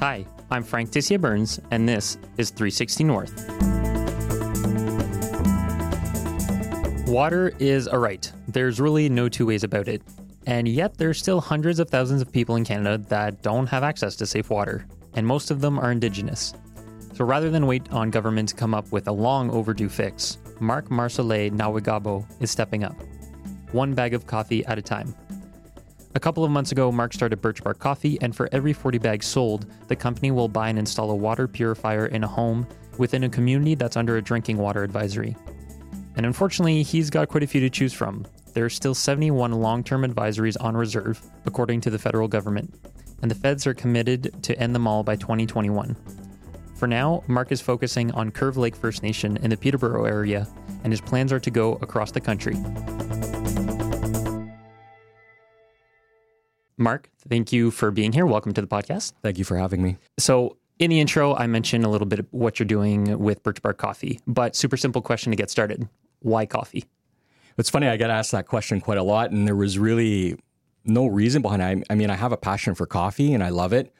Hi, 0.00 0.24
I'm 0.48 0.62
Frank 0.62 0.90
Ticia 0.90 1.20
Burns, 1.20 1.58
and 1.72 1.88
this 1.88 2.18
is 2.36 2.50
360 2.50 3.02
North. 3.02 3.32
Water 7.08 7.52
is 7.58 7.88
a 7.88 7.98
right. 7.98 8.30
There's 8.46 8.78
really 8.80 9.08
no 9.08 9.28
two 9.28 9.44
ways 9.44 9.64
about 9.64 9.88
it. 9.88 10.02
And 10.46 10.68
yet, 10.68 10.96
there's 10.96 11.18
still 11.18 11.40
hundreds 11.40 11.80
of 11.80 11.90
thousands 11.90 12.22
of 12.22 12.30
people 12.30 12.54
in 12.54 12.64
Canada 12.64 12.98
that 13.08 13.42
don't 13.42 13.66
have 13.66 13.82
access 13.82 14.14
to 14.16 14.26
safe 14.26 14.50
water, 14.50 14.86
and 15.14 15.26
most 15.26 15.50
of 15.50 15.60
them 15.60 15.80
are 15.80 15.90
Indigenous. 15.90 16.54
So 17.14 17.24
rather 17.24 17.50
than 17.50 17.66
wait 17.66 17.90
on 17.90 18.12
government 18.12 18.50
to 18.50 18.54
come 18.54 18.74
up 18.74 18.92
with 18.92 19.08
a 19.08 19.12
long 19.12 19.50
overdue 19.50 19.88
fix, 19.88 20.38
Mark 20.60 20.90
Marsolais-Nahwegahbow 20.90 22.24
is 22.40 22.52
stepping 22.52 22.84
up, 22.84 22.94
one 23.72 23.94
bag 23.94 24.14
of 24.14 24.28
coffee 24.28 24.64
at 24.66 24.78
a 24.78 24.82
time. 24.82 25.12
A 26.18 26.20
couple 26.20 26.44
of 26.44 26.50
months 26.50 26.72
ago, 26.72 26.90
Mark 26.90 27.12
started 27.12 27.40
Birch 27.40 27.62
Bark 27.62 27.78
Coffee, 27.78 28.18
and 28.20 28.34
for 28.34 28.48
every 28.50 28.72
40 28.72 28.98
bags 28.98 29.24
sold, 29.24 29.66
the 29.86 29.94
company 29.94 30.32
will 30.32 30.48
buy 30.48 30.68
and 30.68 30.76
install 30.76 31.12
a 31.12 31.14
water 31.14 31.46
purifier 31.46 32.06
in 32.06 32.24
a 32.24 32.26
home 32.26 32.66
within 32.98 33.22
a 33.22 33.28
community 33.28 33.76
that's 33.76 33.96
under 33.96 34.16
a 34.16 34.20
drinking 34.20 34.56
water 34.56 34.82
advisory. 34.82 35.36
And 36.16 36.26
unfortunately, 36.26 36.82
he's 36.82 37.08
got 37.08 37.28
quite 37.28 37.44
a 37.44 37.46
few 37.46 37.60
to 37.60 37.70
choose 37.70 37.92
from. 37.92 38.26
There 38.52 38.64
are 38.64 38.68
still 38.68 38.96
71 38.96 39.52
long 39.52 39.84
term 39.84 40.02
advisories 40.02 40.56
on 40.60 40.76
reserve, 40.76 41.24
according 41.46 41.82
to 41.82 41.90
the 41.90 42.00
federal 42.00 42.26
government, 42.26 42.74
and 43.22 43.30
the 43.30 43.36
feds 43.36 43.64
are 43.64 43.72
committed 43.72 44.42
to 44.42 44.58
end 44.58 44.74
them 44.74 44.88
all 44.88 45.04
by 45.04 45.14
2021. 45.14 45.94
For 46.74 46.88
now, 46.88 47.22
Mark 47.28 47.52
is 47.52 47.60
focusing 47.60 48.10
on 48.10 48.32
Curve 48.32 48.56
Lake 48.56 48.74
First 48.74 49.04
Nation 49.04 49.36
in 49.36 49.50
the 49.50 49.56
Peterborough 49.56 50.06
area, 50.06 50.48
and 50.82 50.92
his 50.92 51.00
plans 51.00 51.32
are 51.32 51.38
to 51.38 51.50
go 51.52 51.74
across 51.74 52.10
the 52.10 52.20
country. 52.20 52.56
Mark, 56.78 57.10
thank 57.28 57.52
you 57.52 57.70
for 57.70 57.90
being 57.90 58.12
here. 58.12 58.24
Welcome 58.24 58.52
to 58.54 58.60
the 58.60 58.66
podcast. 58.66 59.12
Thank 59.22 59.36
you 59.36 59.44
for 59.44 59.56
having 59.56 59.82
me. 59.82 59.98
So, 60.18 60.56
in 60.78 60.90
the 60.90 61.00
intro, 61.00 61.34
I 61.34 61.48
mentioned 61.48 61.84
a 61.84 61.88
little 61.88 62.06
bit 62.06 62.20
of 62.20 62.26
what 62.30 62.58
you're 62.60 62.66
doing 62.66 63.18
with 63.18 63.42
Birch 63.42 63.60
Bark 63.60 63.78
Coffee, 63.78 64.20
but 64.28 64.54
super 64.54 64.76
simple 64.76 65.02
question 65.02 65.32
to 65.32 65.36
get 65.36 65.50
started. 65.50 65.88
Why 66.20 66.46
coffee? 66.46 66.84
It's 67.56 67.68
funny, 67.68 67.88
I 67.88 67.96
get 67.96 68.10
asked 68.10 68.30
that 68.30 68.46
question 68.46 68.80
quite 68.80 68.98
a 68.98 69.02
lot, 69.02 69.32
and 69.32 69.46
there 69.46 69.56
was 69.56 69.76
really 69.76 70.38
no 70.84 71.06
reason 71.06 71.42
behind 71.42 71.62
it. 71.62 71.86
I, 71.90 71.92
I 71.92 71.96
mean, 71.96 72.10
I 72.10 72.14
have 72.14 72.32
a 72.32 72.36
passion 72.36 72.74
for 72.74 72.86
coffee 72.86 73.32
and 73.34 73.42
I 73.42 73.50
love 73.50 73.72
it. 73.72 73.92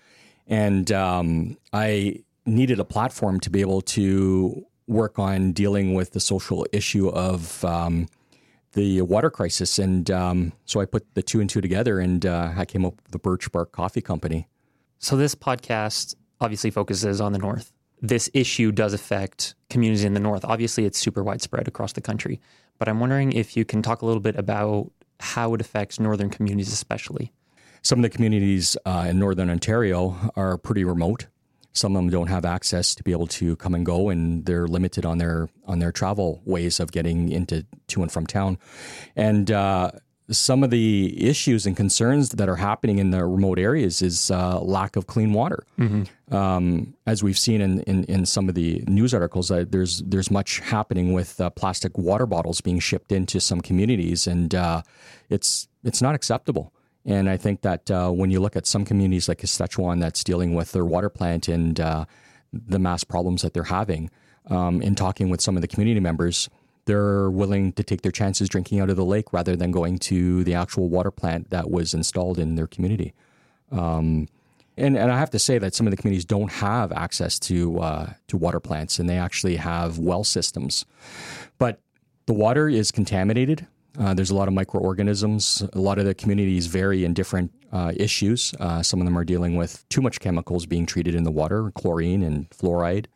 And 0.47 0.91
um, 0.92 1.58
I 1.72 2.22
needed 2.47 2.80
a 2.80 2.84
platform 2.84 3.41
to 3.41 3.50
be 3.50 3.61
able 3.61 3.83
to 3.83 4.64
work 4.86 5.19
on 5.19 5.52
dealing 5.52 5.95
with 5.95 6.12
the 6.12 6.20
social 6.20 6.67
issue 6.72 7.08
of 7.08 7.62
um, 7.64 8.08
the 8.78 9.02
water 9.02 9.30
crisis. 9.30 9.78
And 9.78 10.10
um, 10.10 10.52
so 10.64 10.80
I 10.80 10.86
put 10.86 11.14
the 11.14 11.22
two 11.22 11.40
and 11.40 11.50
two 11.50 11.60
together 11.60 11.98
and 11.98 12.24
uh, 12.24 12.52
I 12.56 12.64
came 12.64 12.84
up 12.84 12.94
with 13.02 13.10
the 13.10 13.18
Birch 13.18 13.50
Bark 13.50 13.72
Coffee 13.72 14.00
Company. 14.00 14.48
So, 15.00 15.16
this 15.16 15.34
podcast 15.34 16.16
obviously 16.40 16.70
focuses 16.70 17.20
on 17.20 17.32
the 17.32 17.38
North. 17.38 17.72
This 18.00 18.28
issue 18.34 18.72
does 18.72 18.92
affect 18.94 19.54
communities 19.70 20.04
in 20.04 20.14
the 20.14 20.20
North. 20.20 20.44
Obviously, 20.44 20.84
it's 20.84 20.98
super 20.98 21.22
widespread 21.22 21.68
across 21.68 21.92
the 21.92 22.00
country. 22.00 22.40
But 22.78 22.88
I'm 22.88 23.00
wondering 23.00 23.32
if 23.32 23.56
you 23.56 23.64
can 23.64 23.82
talk 23.82 24.02
a 24.02 24.06
little 24.06 24.20
bit 24.20 24.36
about 24.36 24.90
how 25.20 25.54
it 25.54 25.60
affects 25.60 26.00
Northern 26.00 26.30
communities, 26.30 26.72
especially. 26.72 27.32
Some 27.82 28.00
of 28.00 28.02
the 28.02 28.10
communities 28.10 28.76
uh, 28.84 29.06
in 29.08 29.18
Northern 29.18 29.50
Ontario 29.50 30.32
are 30.36 30.58
pretty 30.58 30.84
remote. 30.84 31.26
Some 31.72 31.94
of 31.94 32.02
them 32.02 32.11
don't 32.11 32.28
have 32.28 32.44
access 32.44 32.94
to 32.94 33.02
be 33.02 33.12
able 33.12 33.27
to 33.28 33.56
come 33.56 33.74
and 33.74 33.84
go, 33.84 34.08
and 34.08 34.44
they're 34.47 34.66
limited 34.66 35.05
on 35.05 35.19
their 35.19 35.48
on 35.64 35.78
their 35.78 35.92
travel 35.92 36.41
ways 36.44 36.80
of 36.80 36.92
getting 36.92 37.30
into 37.30 37.66
to 37.88 38.02
and 38.02 38.11
from 38.11 38.27
town. 38.27 38.58
And 39.14 39.50
uh, 39.50 39.92
some 40.30 40.62
of 40.62 40.70
the 40.70 41.14
issues 41.27 41.66
and 41.66 41.77
concerns 41.77 42.30
that 42.30 42.48
are 42.48 42.56
happening 42.56 42.98
in 42.98 43.11
the 43.11 43.24
remote 43.24 43.58
areas 43.58 44.02
is 44.02 44.30
uh, 44.30 44.61
lack 44.61 44.96
of 44.96 45.06
clean 45.06 45.33
water. 45.33 45.64
Mm-hmm. 45.78 46.34
Um, 46.34 46.94
as 47.06 47.22
we've 47.22 47.39
seen 47.39 47.61
in, 47.61 47.80
in, 47.83 48.05
in, 48.05 48.27
some 48.27 48.48
of 48.48 48.55
the 48.55 48.84
news 48.86 49.14
articles, 49.14 49.50
uh, 49.50 49.64
there's 49.69 50.02
there's 50.02 50.30
much 50.30 50.61
happening 50.61 51.14
with 51.14 51.40
uh, 51.40 51.48
plastic 51.50 51.96
water 51.96 52.27
bottles 52.27 52.61
being 52.61 52.79
shipped 52.79 53.11
into 53.11 53.40
some 53.40 53.62
communities, 53.62 54.27
and 54.27 54.55
uh, 54.55 54.83
it's 55.30 55.68
it's 55.83 56.02
not 56.02 56.14
acceptable. 56.14 56.73
And 57.05 57.31
I 57.31 57.36
think 57.36 57.63
that 57.63 57.91
uh, 57.91 58.11
when 58.11 58.31
you 58.31 58.41
look 58.41 58.57
at 58.57 58.67
some 58.67 58.85
communities 58.85 59.29
like 59.29 59.41
Saskatchewan 59.41 59.98
that's 59.98 60.23
dealing 60.23 60.55
with 60.55 60.73
their 60.73 60.85
water 60.85 61.09
plant 61.09 61.48
and 61.48 61.81
uh, 61.81 62.05
the 62.53 62.79
mass 62.79 63.05
problems 63.05 63.42
that 63.42 63.55
they're 63.55 63.64
having, 63.64 64.11
um, 64.51 64.83
in 64.83 64.95
talking 64.95 65.29
with 65.29 65.41
some 65.41 65.57
of 65.57 65.63
the 65.63 65.69
community 65.69 66.01
members, 66.01 66.48
they're 66.86 67.31
willing 67.31 67.73
to 67.73 67.83
take 67.83 68.03
their 68.03 68.13
chances 68.13 68.48
drinking 68.48 68.81
out 68.81 68.91
of 68.91 68.97
the 68.97 69.05
lake 69.05 69.33
rather 69.33 69.55
than 69.57 69.70
going 69.70 69.98
to 69.98 70.42
the 70.45 70.55
actual 70.55 70.89
water 70.89 71.11
plant 71.11 71.51
that 71.51 71.70
was 71.70 71.92
installed 71.92 72.39
in 72.39 72.55
their 72.55 72.67
community. 72.67 73.13
Um, 73.70 74.27
and, 74.79 74.97
and 74.97 75.11
I 75.11 75.19
have 75.19 75.30
to 75.30 75.39
say 75.39 75.59
that 75.59 75.75
some 75.75 75.86
of 75.86 75.91
the 75.91 75.97
communities 75.97 76.25
don't 76.25 76.51
have 76.53 76.92
access 76.92 77.39
to 77.41 77.80
uh, 77.80 78.13
to 78.29 78.36
water 78.36 78.61
plants, 78.61 78.98
and 78.98 79.09
they 79.09 79.19
actually 79.19 79.57
have 79.57 79.98
well 79.98 80.25
systems. 80.25 80.86
But 81.59 81.80
the 82.27 82.33
water 82.33 82.69
is 82.69 82.91
contaminated. 82.91 83.67
Uh, 83.98 84.14
there's 84.14 84.31
a 84.31 84.35
lot 84.35 84.48
of 84.48 84.55
microorganisms. 84.55 85.63
A 85.73 85.79
lot 85.79 85.98
of 85.98 86.05
the 86.05 86.14
communities 86.14 86.67
vary 86.67 87.05
in 87.05 87.14
different 87.14 87.53
uh, 87.73 87.92
issues. 87.97 88.55
Uh, 88.61 88.83
some 88.83 89.01
of 89.01 89.07
them 89.07 89.19
are 89.19 89.25
dealing 89.25 89.57
with 89.57 89.89
too 89.89 90.01
much 90.01 90.20
chemicals 90.20 90.67
being 90.67 90.86
treated 90.86 91.14
in 91.14 91.25
the 91.25 91.31
water, 91.31 91.73
chlorine 91.75 92.23
and 92.23 92.48
fluoride. 92.51 93.07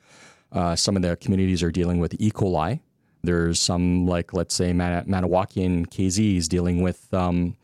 Uh, 0.50 0.74
some 0.74 0.96
of 0.96 1.02
the 1.02 1.16
communities 1.16 1.62
are 1.62 1.70
dealing 1.70 1.98
with 1.98 2.14
E. 2.18 2.30
coli, 2.30 2.80
there's 3.22 3.60
some 3.60 4.06
like 4.06 4.32
let's 4.32 4.54
say 4.54 4.72
Man- 4.72 5.06
Maniwaki 5.06 5.86
KZ 5.86 6.36
is 6.36 6.48
dealing 6.48 6.82
with 6.82 7.12
um, 7.14 7.56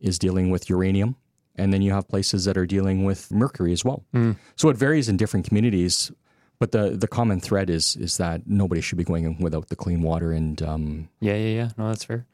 is 0.00 0.18
dealing 0.18 0.50
with 0.50 0.68
uranium, 0.68 1.16
and 1.56 1.72
then 1.72 1.82
you 1.82 1.92
have 1.92 2.08
places 2.08 2.44
that 2.44 2.56
are 2.56 2.66
dealing 2.66 3.04
with 3.04 3.30
mercury 3.30 3.72
as 3.72 3.84
well. 3.84 4.04
Mm. 4.12 4.36
So 4.56 4.68
it 4.68 4.76
varies 4.76 5.08
in 5.08 5.16
different 5.16 5.46
communities, 5.46 6.10
but 6.58 6.72
the 6.72 6.90
the 6.90 7.08
common 7.08 7.40
thread 7.40 7.70
is 7.70 7.96
is 7.96 8.16
that 8.16 8.46
nobody 8.46 8.80
should 8.80 8.98
be 8.98 9.04
going 9.04 9.38
without 9.38 9.68
the 9.68 9.76
clean 9.76 10.02
water. 10.02 10.32
And 10.32 10.60
um, 10.62 11.08
yeah, 11.20 11.34
yeah, 11.34 11.54
yeah. 11.54 11.68
No, 11.78 11.88
that's 11.88 12.04
fair. 12.04 12.26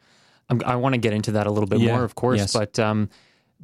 I'm, 0.51 0.63
i 0.67 0.77
want 0.77 0.95
to 0.95 0.99
get 1.01 1.13
into 1.13 1.33
that 1.33 1.47
a 1.47 1.51
little 1.51 1.69
bit 1.69 1.81
yeah, 1.81 1.93
more, 1.93 2.05
of 2.05 2.15
course. 2.15 2.39
Yes. 2.39 2.53
But 2.53 2.79
um, 2.79 3.09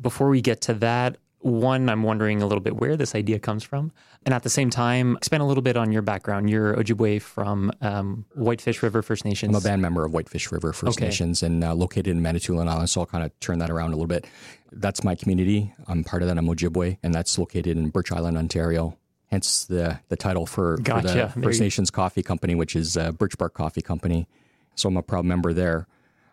before 0.01 0.29
we 0.29 0.41
get 0.41 0.63
to 0.63 0.75
that, 0.75 1.17
one, 1.41 1.89
I'm 1.89 2.03
wondering 2.03 2.43
a 2.43 2.47
little 2.47 2.63
bit 2.63 2.77
where 2.77 2.97
this 2.97 3.15
idea 3.15 3.39
comes 3.39 3.63
from. 3.63 3.93
And 4.25 4.35
at 4.35 4.43
the 4.43 4.51
same 4.51 4.71
time, 4.71 5.17
expand 5.17 5.43
a 5.43 5.47
little 5.47 5.63
bit 5.63 5.77
on 5.77 5.93
your 5.93 6.03
background. 6.03 6.51
You're 6.51 6.75
Ojibwe 6.75 7.23
from 7.23 7.71
um, 7.81 8.25
Whitefish 8.35 8.83
River 8.83 9.03
First 9.03 9.25
Nations. 9.25 9.55
I'm 9.55 9.61
a 9.61 9.63
band 9.63 9.81
member 9.81 10.05
of 10.05 10.13
Whitefish 10.13 10.51
River 10.51 10.73
First 10.73 10.99
okay. 10.99 11.07
Nations 11.07 11.45
and 11.45 11.63
uh, 11.63 11.75
located 11.75 12.09
in 12.09 12.23
Manitoulin 12.23 12.69
Island. 12.69 12.91
So 12.91 13.03
I'll 13.03 13.07
kind 13.07 13.25
of 13.25 13.39
turn 13.39 13.61
that 13.61 13.71
around 13.71 13.93
a 13.93 13.97
little 13.97 14.09
bit. 14.09 14.27
That's 14.73 15.05
my 15.05 15.15
community. 15.15 15.73
I'm 15.87 16.03
part 16.03 16.23
of 16.23 16.29
that. 16.29 16.37
I'm 16.37 16.47
Ojibwe, 16.47 16.99
and 17.05 17.15
that's 17.15 17.39
located 17.39 17.77
in 17.77 17.91
Birch 17.91 18.11
Island, 18.11 18.37
Ontario. 18.37 18.97
Hence 19.29 19.65
the, 19.67 20.01
the 20.09 20.17
title 20.17 20.47
for, 20.47 20.79
gotcha. 20.79 21.31
for 21.33 21.41
the 21.41 21.47
First 21.47 21.61
Nations 21.61 21.91
Coffee 21.91 22.23
Company, 22.23 22.57
which 22.57 22.75
is 22.75 22.97
uh, 22.97 23.13
Birch 23.13 23.39
Bark 23.39 23.55
Coffee 23.55 23.83
Company. 23.83 24.27
So 24.75 24.89
I'm 24.89 24.97
a 24.97 25.03
proud 25.03 25.25
member 25.25 25.53
there. 25.53 25.87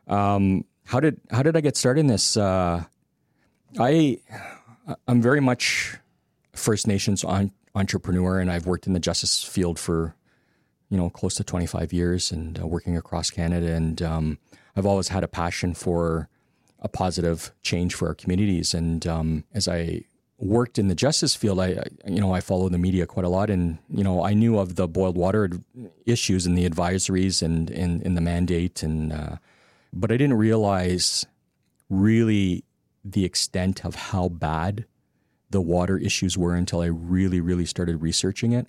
Um, 0.07 0.65
how 0.85 0.99
did 0.99 1.19
how 1.31 1.43
did 1.43 1.55
I 1.55 1.61
get 1.61 1.77
started 1.77 2.01
in 2.01 2.07
this? 2.07 2.37
Uh, 2.37 2.83
I 3.79 4.19
I'm 5.07 5.21
very 5.21 5.39
much 5.39 5.97
First 6.53 6.87
Nations 6.87 7.23
on, 7.23 7.51
entrepreneur, 7.75 8.39
and 8.39 8.51
I've 8.51 8.65
worked 8.65 8.87
in 8.87 8.93
the 8.93 8.99
justice 8.99 9.43
field 9.43 9.79
for 9.79 10.15
you 10.89 10.97
know 10.97 11.09
close 11.09 11.35
to 11.35 11.43
25 11.43 11.93
years 11.93 12.31
and 12.31 12.59
uh, 12.59 12.67
working 12.67 12.97
across 12.97 13.29
Canada. 13.29 13.73
And 13.73 14.01
um, 14.01 14.37
I've 14.75 14.85
always 14.85 15.07
had 15.07 15.23
a 15.23 15.27
passion 15.27 15.73
for 15.73 16.29
a 16.79 16.87
positive 16.87 17.51
change 17.61 17.95
for 17.95 18.09
our 18.09 18.13
communities. 18.13 18.73
And 18.73 19.07
um, 19.07 19.43
as 19.53 19.67
I 19.67 20.03
worked 20.37 20.77
in 20.77 20.89
the 20.89 20.95
justice 20.95 21.35
field, 21.35 21.59
I 21.59 21.83
you 22.05 22.19
know 22.19 22.33
I 22.33 22.41
follow 22.41 22.69
the 22.69 22.77
media 22.77 23.05
quite 23.05 23.25
a 23.25 23.29
lot, 23.29 23.49
and 23.49 23.79
you 23.89 24.03
know 24.03 24.23
I 24.23 24.33
knew 24.33 24.59
of 24.59 24.75
the 24.75 24.87
boiled 24.87 25.17
water 25.17 25.49
issues 26.05 26.45
and 26.45 26.57
the 26.57 26.69
advisories 26.69 27.41
and 27.41 27.71
in 27.71 28.15
the 28.15 28.21
mandate, 28.21 28.83
and 28.83 29.13
uh, 29.13 29.35
but 29.93 30.11
I 30.11 30.17
didn't 30.17 30.37
realize 30.37 31.25
really 31.89 32.63
the 33.05 33.25
extent 33.25 33.85
of 33.85 33.95
how 33.95 34.29
bad 34.29 34.85
the 35.49 35.61
water 35.61 35.97
issues 35.97 36.37
were 36.37 36.55
until 36.55 36.81
I 36.81 36.87
really, 36.87 37.39
really 37.39 37.65
started 37.65 38.01
researching 38.01 38.53
it. 38.53 38.67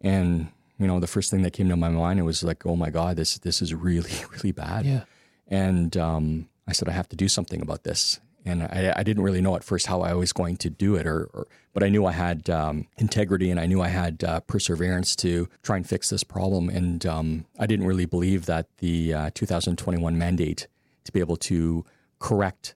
And 0.00 0.48
you 0.78 0.86
know, 0.86 1.00
the 1.00 1.06
first 1.06 1.30
thing 1.30 1.42
that 1.42 1.52
came 1.52 1.68
to 1.68 1.76
my 1.76 1.88
mind 1.88 2.18
it 2.18 2.24
was 2.24 2.42
like, 2.42 2.66
oh 2.66 2.76
my 2.76 2.90
god, 2.90 3.16
this 3.16 3.38
this 3.38 3.62
is 3.62 3.74
really, 3.74 4.12
really 4.32 4.52
bad. 4.52 4.84
Yeah. 4.84 5.04
And 5.48 5.96
um, 5.96 6.48
I 6.66 6.72
said 6.72 6.88
I 6.88 6.92
have 6.92 7.08
to 7.10 7.16
do 7.16 7.28
something 7.28 7.60
about 7.60 7.84
this. 7.84 8.20
And 8.44 8.62
I, 8.64 8.92
I, 8.96 9.02
didn't 9.02 9.22
really 9.22 9.40
know 9.40 9.54
at 9.54 9.62
first 9.62 9.86
how 9.86 10.00
I 10.00 10.14
was 10.14 10.32
going 10.32 10.56
to 10.58 10.70
do 10.70 10.96
it, 10.96 11.06
or, 11.06 11.30
or 11.32 11.46
but 11.72 11.84
I 11.84 11.88
knew 11.88 12.06
I 12.06 12.12
had 12.12 12.50
um, 12.50 12.86
integrity 12.98 13.50
and 13.50 13.60
I 13.60 13.66
knew 13.66 13.80
I 13.80 13.88
had 13.88 14.24
uh, 14.24 14.40
perseverance 14.40 15.14
to 15.16 15.48
try 15.62 15.76
and 15.76 15.88
fix 15.88 16.10
this 16.10 16.24
problem. 16.24 16.68
And 16.68 17.06
um, 17.06 17.44
I 17.58 17.66
didn't 17.66 17.86
really 17.86 18.06
believe 18.06 18.46
that 18.46 18.66
the 18.78 19.14
uh, 19.14 19.30
2021 19.34 20.18
mandate 20.18 20.66
to 21.04 21.12
be 21.12 21.20
able 21.20 21.36
to 21.36 21.84
correct 22.18 22.74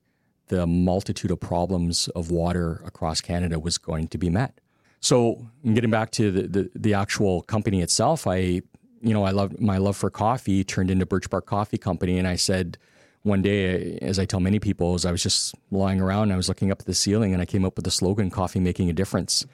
the 0.48 0.66
multitude 0.66 1.30
of 1.30 1.40
problems 1.40 2.08
of 2.08 2.30
water 2.30 2.82
across 2.84 3.20
Canada 3.20 3.58
was 3.58 3.78
going 3.78 4.08
to 4.08 4.19
be 4.19 4.30
met. 4.30 4.60
So, 5.00 5.46
getting 5.64 5.90
back 5.90 6.10
to 6.12 6.30
the, 6.30 6.42
the, 6.42 6.70
the, 6.74 6.94
actual 6.94 7.42
company 7.42 7.82
itself, 7.82 8.26
I, 8.26 8.38
you 9.00 9.12
know, 9.12 9.24
I 9.24 9.30
love 9.30 9.60
my 9.60 9.78
love 9.78 9.96
for 9.96 10.10
coffee 10.10 10.64
turned 10.64 10.90
into 10.90 11.06
Birch 11.06 11.28
Bark 11.28 11.46
Coffee 11.46 11.78
Company, 11.78 12.19
and 12.19 12.26
I 12.26 12.36
said, 12.36 12.78
one 13.26 13.43
day, 13.43 13.99
as 14.00 14.20
I 14.20 14.25
tell 14.25 14.38
many 14.38 14.61
people, 14.61 14.94
as 14.94 15.05
I 15.05 15.11
was 15.11 15.20
just 15.20 15.52
lying 15.73 16.00
around, 16.00 16.31
I 16.31 16.37
was 16.37 16.49
looking 16.49 16.70
up 16.70 16.81
at 16.81 16.87
the 16.87 16.94
ceiling 16.94 17.32
and 17.32 17.43
I 17.43 17.44
came 17.44 17.64
up 17.64 17.75
with 17.75 17.84
the 17.84 17.90
slogan, 17.90 18.31
coffee 18.31 18.61
making 18.61 18.88
a 18.88 18.93
difference. 18.93 19.44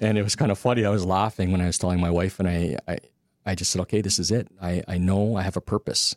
And 0.00 0.18
it 0.18 0.22
was 0.24 0.34
kind 0.34 0.50
of 0.50 0.58
funny. 0.58 0.84
I 0.84 0.90
was 0.90 1.06
laughing 1.06 1.52
when 1.52 1.60
I 1.60 1.66
was 1.66 1.78
telling 1.78 2.00
my 2.00 2.10
wife 2.10 2.40
and 2.40 2.48
I, 2.48 2.76
I, 2.88 2.98
I 3.46 3.54
just 3.54 3.70
said, 3.70 3.80
okay, 3.82 4.00
this 4.00 4.18
is 4.18 4.32
it. 4.32 4.48
I, 4.60 4.82
I 4.88 4.98
know 4.98 5.36
I 5.36 5.42
have 5.42 5.56
a 5.56 5.60
purpose 5.60 6.16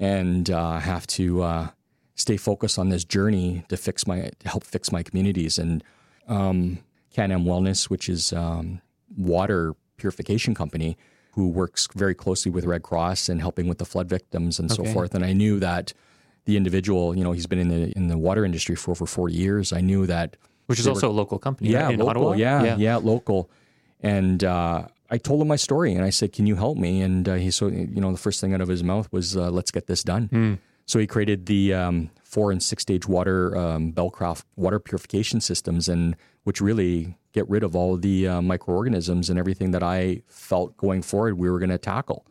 and 0.00 0.50
uh, 0.50 0.68
I 0.68 0.80
have 0.80 1.06
to 1.08 1.42
uh, 1.42 1.68
stay 2.14 2.38
focused 2.38 2.78
on 2.78 2.88
this 2.88 3.04
journey 3.04 3.64
to 3.68 3.76
fix 3.76 4.06
my, 4.06 4.30
to 4.38 4.48
help 4.48 4.64
fix 4.64 4.90
my 4.90 5.02
communities. 5.02 5.58
And 5.58 5.84
um, 6.28 6.78
Can-Am 7.12 7.44
Wellness, 7.44 7.90
which 7.90 8.08
is 8.08 8.32
um, 8.32 8.80
water 9.18 9.74
purification 9.98 10.54
company, 10.54 10.96
who 11.32 11.48
works 11.48 11.88
very 11.94 12.14
closely 12.14 12.50
with 12.50 12.64
Red 12.64 12.82
Cross 12.82 13.28
and 13.28 13.42
helping 13.42 13.68
with 13.68 13.76
the 13.76 13.84
flood 13.84 14.08
victims 14.08 14.58
and 14.58 14.72
okay. 14.72 14.82
so 14.82 14.92
forth. 14.94 15.14
And 15.14 15.26
I 15.26 15.34
knew 15.34 15.60
that 15.60 15.92
the 16.48 16.56
individual, 16.56 17.14
you 17.14 17.22
know, 17.22 17.32
he's 17.32 17.46
been 17.46 17.58
in 17.58 17.68
the 17.68 17.92
in 17.94 18.08
the 18.08 18.16
water 18.16 18.42
industry 18.42 18.74
for 18.74 18.92
over 18.92 19.04
40 19.04 19.34
years. 19.34 19.70
I 19.70 19.82
knew 19.82 20.06
that 20.06 20.38
which 20.64 20.80
is 20.80 20.88
also 20.88 21.08
were, 21.08 21.12
a 21.12 21.16
local 21.16 21.38
company, 21.38 21.68
yeah, 21.68 21.84
right? 21.84 21.94
in 21.94 22.00
local. 22.00 22.34
Yeah, 22.34 22.64
yeah, 22.64 22.76
yeah, 22.78 22.96
local. 22.96 23.50
And 24.00 24.42
uh, 24.42 24.88
I 25.10 25.18
told 25.18 25.42
him 25.42 25.48
my 25.48 25.56
story, 25.56 25.92
and 25.94 26.02
I 26.02 26.08
said, 26.08 26.32
"Can 26.32 26.46
you 26.46 26.56
help 26.56 26.78
me?" 26.78 27.02
And 27.02 27.28
uh, 27.28 27.34
he 27.34 27.50
so 27.50 27.68
you 27.68 28.00
know 28.00 28.10
the 28.12 28.18
first 28.18 28.40
thing 28.40 28.54
out 28.54 28.62
of 28.62 28.68
his 28.68 28.82
mouth 28.82 29.12
was, 29.12 29.36
uh, 29.36 29.50
"Let's 29.50 29.70
get 29.70 29.88
this 29.88 30.02
done." 30.02 30.28
Mm. 30.28 30.58
So 30.86 30.98
he 30.98 31.06
created 31.06 31.44
the 31.44 31.74
um, 31.74 32.10
four 32.24 32.50
and 32.50 32.62
six 32.62 32.80
stage 32.80 33.06
water 33.06 33.54
um, 33.54 33.92
Bellcraft 33.92 34.44
water 34.56 34.78
purification 34.78 35.42
systems, 35.42 35.86
and 35.86 36.16
which 36.44 36.62
really 36.62 37.14
get 37.32 37.46
rid 37.50 37.62
of 37.62 37.76
all 37.76 37.98
the 37.98 38.26
uh, 38.26 38.40
microorganisms 38.40 39.28
and 39.28 39.38
everything 39.38 39.72
that 39.72 39.82
I 39.82 40.22
felt 40.28 40.78
going 40.78 41.02
forward 41.02 41.36
we 41.36 41.50
were 41.50 41.58
going 41.58 41.68
to 41.68 41.78
tackle. 41.78 42.24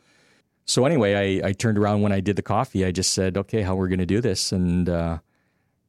So 0.67 0.85
anyway, 0.85 1.41
I, 1.41 1.47
I 1.47 1.53
turned 1.53 1.77
around 1.77 2.01
when 2.01 2.11
I 2.11 2.19
did 2.19 2.35
the 2.35 2.41
coffee. 2.41 2.85
I 2.85 2.91
just 2.91 3.13
said, 3.13 3.37
okay, 3.37 3.61
how 3.61 3.75
we're 3.75 3.87
going 3.87 3.99
to 3.99 4.05
do 4.05 4.21
this, 4.21 4.51
and 4.51 4.89
uh, 4.89 5.19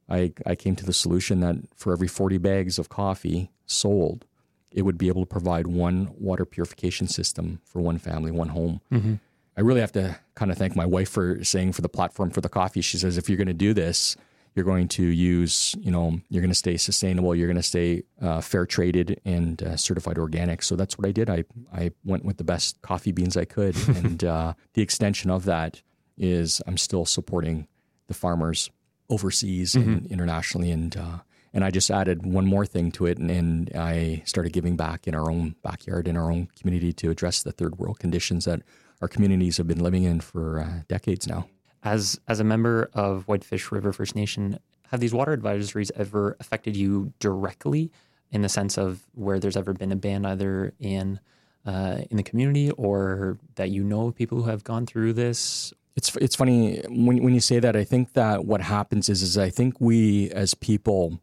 I 0.09 0.31
I 0.45 0.55
came 0.55 0.75
to 0.77 0.85
the 0.85 0.93
solution 0.93 1.41
that 1.41 1.57
for 1.75 1.91
every 1.91 2.07
forty 2.07 2.37
bags 2.37 2.79
of 2.79 2.87
coffee 2.87 3.51
sold, 3.65 4.25
it 4.71 4.83
would 4.83 4.97
be 4.97 5.09
able 5.09 5.21
to 5.21 5.27
provide 5.27 5.67
one 5.67 6.09
water 6.17 6.45
purification 6.45 7.07
system 7.07 7.59
for 7.65 7.81
one 7.81 7.99
family, 7.99 8.31
one 8.31 8.49
home. 8.49 8.79
Mm-hmm. 8.91 9.15
I 9.57 9.61
really 9.61 9.81
have 9.81 9.91
to 9.91 10.17
kind 10.35 10.49
of 10.49 10.57
thank 10.57 10.75
my 10.77 10.85
wife 10.85 11.09
for 11.09 11.43
saying 11.43 11.73
for 11.73 11.81
the 11.81 11.89
platform 11.89 12.29
for 12.29 12.39
the 12.39 12.47
coffee. 12.47 12.79
She 12.81 12.97
says, 12.97 13.17
if 13.17 13.27
you're 13.27 13.37
going 13.37 13.47
to 13.47 13.53
do 13.53 13.73
this, 13.73 14.15
you're 14.59 14.65
going 14.65 14.89
to 14.89 15.05
use, 15.05 15.73
you 15.79 15.89
know, 15.89 16.19
you're 16.27 16.41
going 16.41 16.51
to 16.51 16.55
stay 16.55 16.75
sustainable, 16.75 17.33
you're 17.33 17.47
going 17.47 17.55
to 17.55 17.63
stay 17.63 18.03
uh, 18.21 18.41
fair 18.41 18.65
traded 18.65 19.21
and 19.23 19.63
uh, 19.63 19.77
certified 19.77 20.17
organic. 20.17 20.61
So 20.63 20.75
that's 20.75 20.97
what 20.97 21.07
I 21.07 21.13
did. 21.13 21.29
I, 21.29 21.45
I 21.73 21.91
went 22.03 22.25
with 22.25 22.35
the 22.35 22.43
best 22.43 22.81
coffee 22.81 23.13
beans 23.13 23.37
I 23.37 23.45
could. 23.45 23.77
and 23.95 24.21
uh, 24.25 24.53
the 24.73 24.81
extension 24.81 25.31
of 25.31 25.45
that 25.45 25.81
is 26.17 26.61
I'm 26.67 26.75
still 26.75 27.05
supporting 27.05 27.69
the 28.07 28.13
farmers 28.13 28.69
overseas 29.09 29.75
mm-hmm. 29.75 29.89
and 29.89 30.07
internationally. 30.07 30.71
And, 30.71 30.97
uh, 30.97 31.19
and 31.53 31.63
I 31.63 31.71
just 31.71 31.89
added 31.89 32.25
one 32.25 32.45
more 32.45 32.65
thing 32.65 32.91
to 32.91 33.05
it, 33.05 33.17
and, 33.17 33.31
and, 33.31 33.71
I 33.73 34.23
started 34.25 34.51
giving 34.51 34.75
back 34.75 35.07
in 35.07 35.15
our 35.15 35.31
own 35.31 35.55
backyard, 35.63 36.07
in 36.07 36.17
our 36.17 36.29
own 36.29 36.49
community, 36.59 36.91
to 36.93 37.09
address 37.09 37.41
the 37.41 37.53
third 37.53 37.79
world 37.79 37.97
conditions 37.97 38.43
that 38.43 38.61
our 39.01 39.07
communities 39.07 39.55
have 39.55 39.67
been 39.67 39.81
living 39.81 40.03
in 40.03 40.19
for 40.19 40.59
uh, 40.59 40.81
decades 40.89 41.27
now. 41.27 41.47
As 41.83 42.19
as 42.27 42.39
a 42.39 42.43
member 42.43 42.89
of 42.93 43.23
Whitefish 43.27 43.71
River 43.71 43.93
First 43.93 44.15
Nation, 44.15 44.59
have 44.91 44.99
these 44.99 45.13
water 45.13 45.35
advisories 45.35 45.91
ever 45.95 46.35
affected 46.39 46.75
you 46.75 47.13
directly 47.19 47.91
in 48.31 48.41
the 48.41 48.49
sense 48.49 48.77
of 48.77 49.01
where 49.13 49.39
there's 49.39 49.57
ever 49.57 49.73
been 49.73 49.91
a 49.91 49.95
ban 49.95 50.25
either 50.25 50.73
in 50.79 51.19
uh, 51.65 52.01
in 52.09 52.17
the 52.17 52.23
community 52.23 52.71
or 52.71 53.37
that 53.55 53.69
you 53.69 53.83
know 53.83 54.11
people 54.11 54.41
who 54.41 54.49
have 54.49 54.63
gone 54.63 54.85
through 54.85 55.13
this? 55.13 55.73
It's 55.95 56.15
it's 56.17 56.35
funny 56.35 56.81
when 56.89 57.23
when 57.23 57.33
you 57.33 57.39
say 57.39 57.59
that. 57.59 57.75
I 57.75 57.83
think 57.83 58.13
that 58.13 58.45
what 58.45 58.61
happens 58.61 59.09
is 59.09 59.21
is 59.21 59.37
I 59.37 59.49
think 59.49 59.79
we 59.79 60.29
as 60.31 60.53
people 60.53 61.19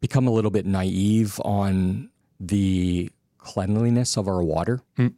become 0.00 0.26
a 0.26 0.30
little 0.30 0.50
bit 0.50 0.66
naive 0.66 1.40
on 1.44 2.10
the 2.40 3.10
cleanliness 3.38 4.16
of 4.16 4.26
our 4.26 4.42
water, 4.42 4.80
mm. 4.98 5.12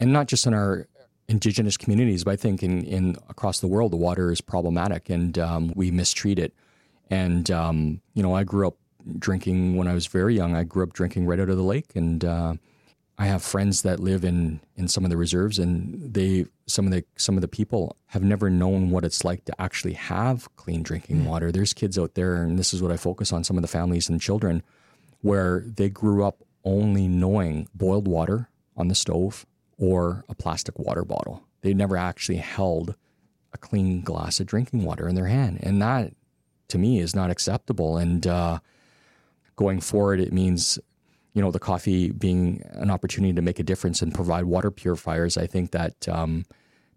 and 0.00 0.12
not 0.12 0.26
just 0.26 0.46
in 0.46 0.54
our 0.54 0.88
indigenous 1.28 1.76
communities, 1.76 2.24
but 2.24 2.32
I 2.32 2.36
think 2.36 2.62
in, 2.62 2.84
in 2.84 3.16
across 3.28 3.60
the 3.60 3.66
world, 3.66 3.92
the 3.92 3.96
water 3.96 4.30
is 4.30 4.40
problematic 4.40 5.10
and 5.10 5.38
um, 5.38 5.72
we 5.74 5.90
mistreat 5.90 6.38
it. 6.38 6.54
And 7.10 7.50
um, 7.50 8.00
you 8.14 8.22
know, 8.22 8.34
I 8.34 8.44
grew 8.44 8.66
up 8.66 8.76
drinking 9.18 9.76
when 9.76 9.88
I 9.88 9.94
was 9.94 10.06
very 10.06 10.34
young. 10.34 10.54
I 10.54 10.64
grew 10.64 10.82
up 10.82 10.92
drinking 10.92 11.26
right 11.26 11.38
out 11.38 11.48
of 11.48 11.56
the 11.56 11.62
lake, 11.62 11.94
and 11.94 12.24
uh, 12.24 12.54
I 13.18 13.26
have 13.26 13.42
friends 13.42 13.82
that 13.82 14.00
live 14.00 14.24
in 14.24 14.60
in 14.74 14.88
some 14.88 15.04
of 15.04 15.10
the 15.10 15.16
reserves, 15.16 15.58
and 15.58 16.12
they 16.12 16.46
some 16.66 16.86
of 16.86 16.92
the 16.92 17.04
some 17.16 17.36
of 17.36 17.42
the 17.42 17.48
people 17.48 17.96
have 18.06 18.24
never 18.24 18.50
known 18.50 18.90
what 18.90 19.04
it's 19.04 19.24
like 19.24 19.44
to 19.44 19.60
actually 19.60 19.94
have 19.94 20.54
clean 20.56 20.82
drinking 20.82 21.22
mm. 21.22 21.26
water. 21.26 21.52
There's 21.52 21.72
kids 21.72 21.98
out 21.98 22.14
there, 22.14 22.42
and 22.42 22.58
this 22.58 22.74
is 22.74 22.82
what 22.82 22.90
I 22.90 22.96
focus 22.96 23.32
on: 23.32 23.44
some 23.44 23.56
of 23.56 23.62
the 23.62 23.68
families 23.68 24.08
and 24.08 24.20
children, 24.20 24.62
where 25.20 25.64
they 25.64 25.88
grew 25.88 26.24
up 26.24 26.42
only 26.64 27.06
knowing 27.06 27.68
boiled 27.74 28.08
water 28.08 28.48
on 28.76 28.88
the 28.88 28.94
stove 28.96 29.46
or 29.78 30.24
a 30.28 30.34
plastic 30.34 30.78
water 30.78 31.04
bottle. 31.04 31.42
They 31.62 31.74
never 31.74 31.96
actually 31.96 32.38
held 32.38 32.94
a 33.52 33.58
clean 33.58 34.02
glass 34.02 34.40
of 34.40 34.46
drinking 34.46 34.84
water 34.84 35.08
in 35.08 35.14
their 35.14 35.26
hand. 35.26 35.58
And 35.62 35.80
that, 35.82 36.12
to 36.68 36.78
me, 36.78 37.00
is 37.00 37.14
not 37.14 37.30
acceptable. 37.30 37.96
And 37.96 38.26
uh, 38.26 38.58
going 39.56 39.80
forward, 39.80 40.20
it 40.20 40.32
means, 40.32 40.78
you 41.32 41.42
know, 41.42 41.50
the 41.50 41.58
coffee 41.58 42.10
being 42.10 42.62
an 42.72 42.90
opportunity 42.90 43.32
to 43.34 43.42
make 43.42 43.58
a 43.58 43.62
difference 43.62 44.02
and 44.02 44.14
provide 44.14 44.44
water 44.44 44.70
purifiers. 44.70 45.36
I 45.36 45.46
think 45.46 45.72
that 45.72 46.08
um, 46.08 46.44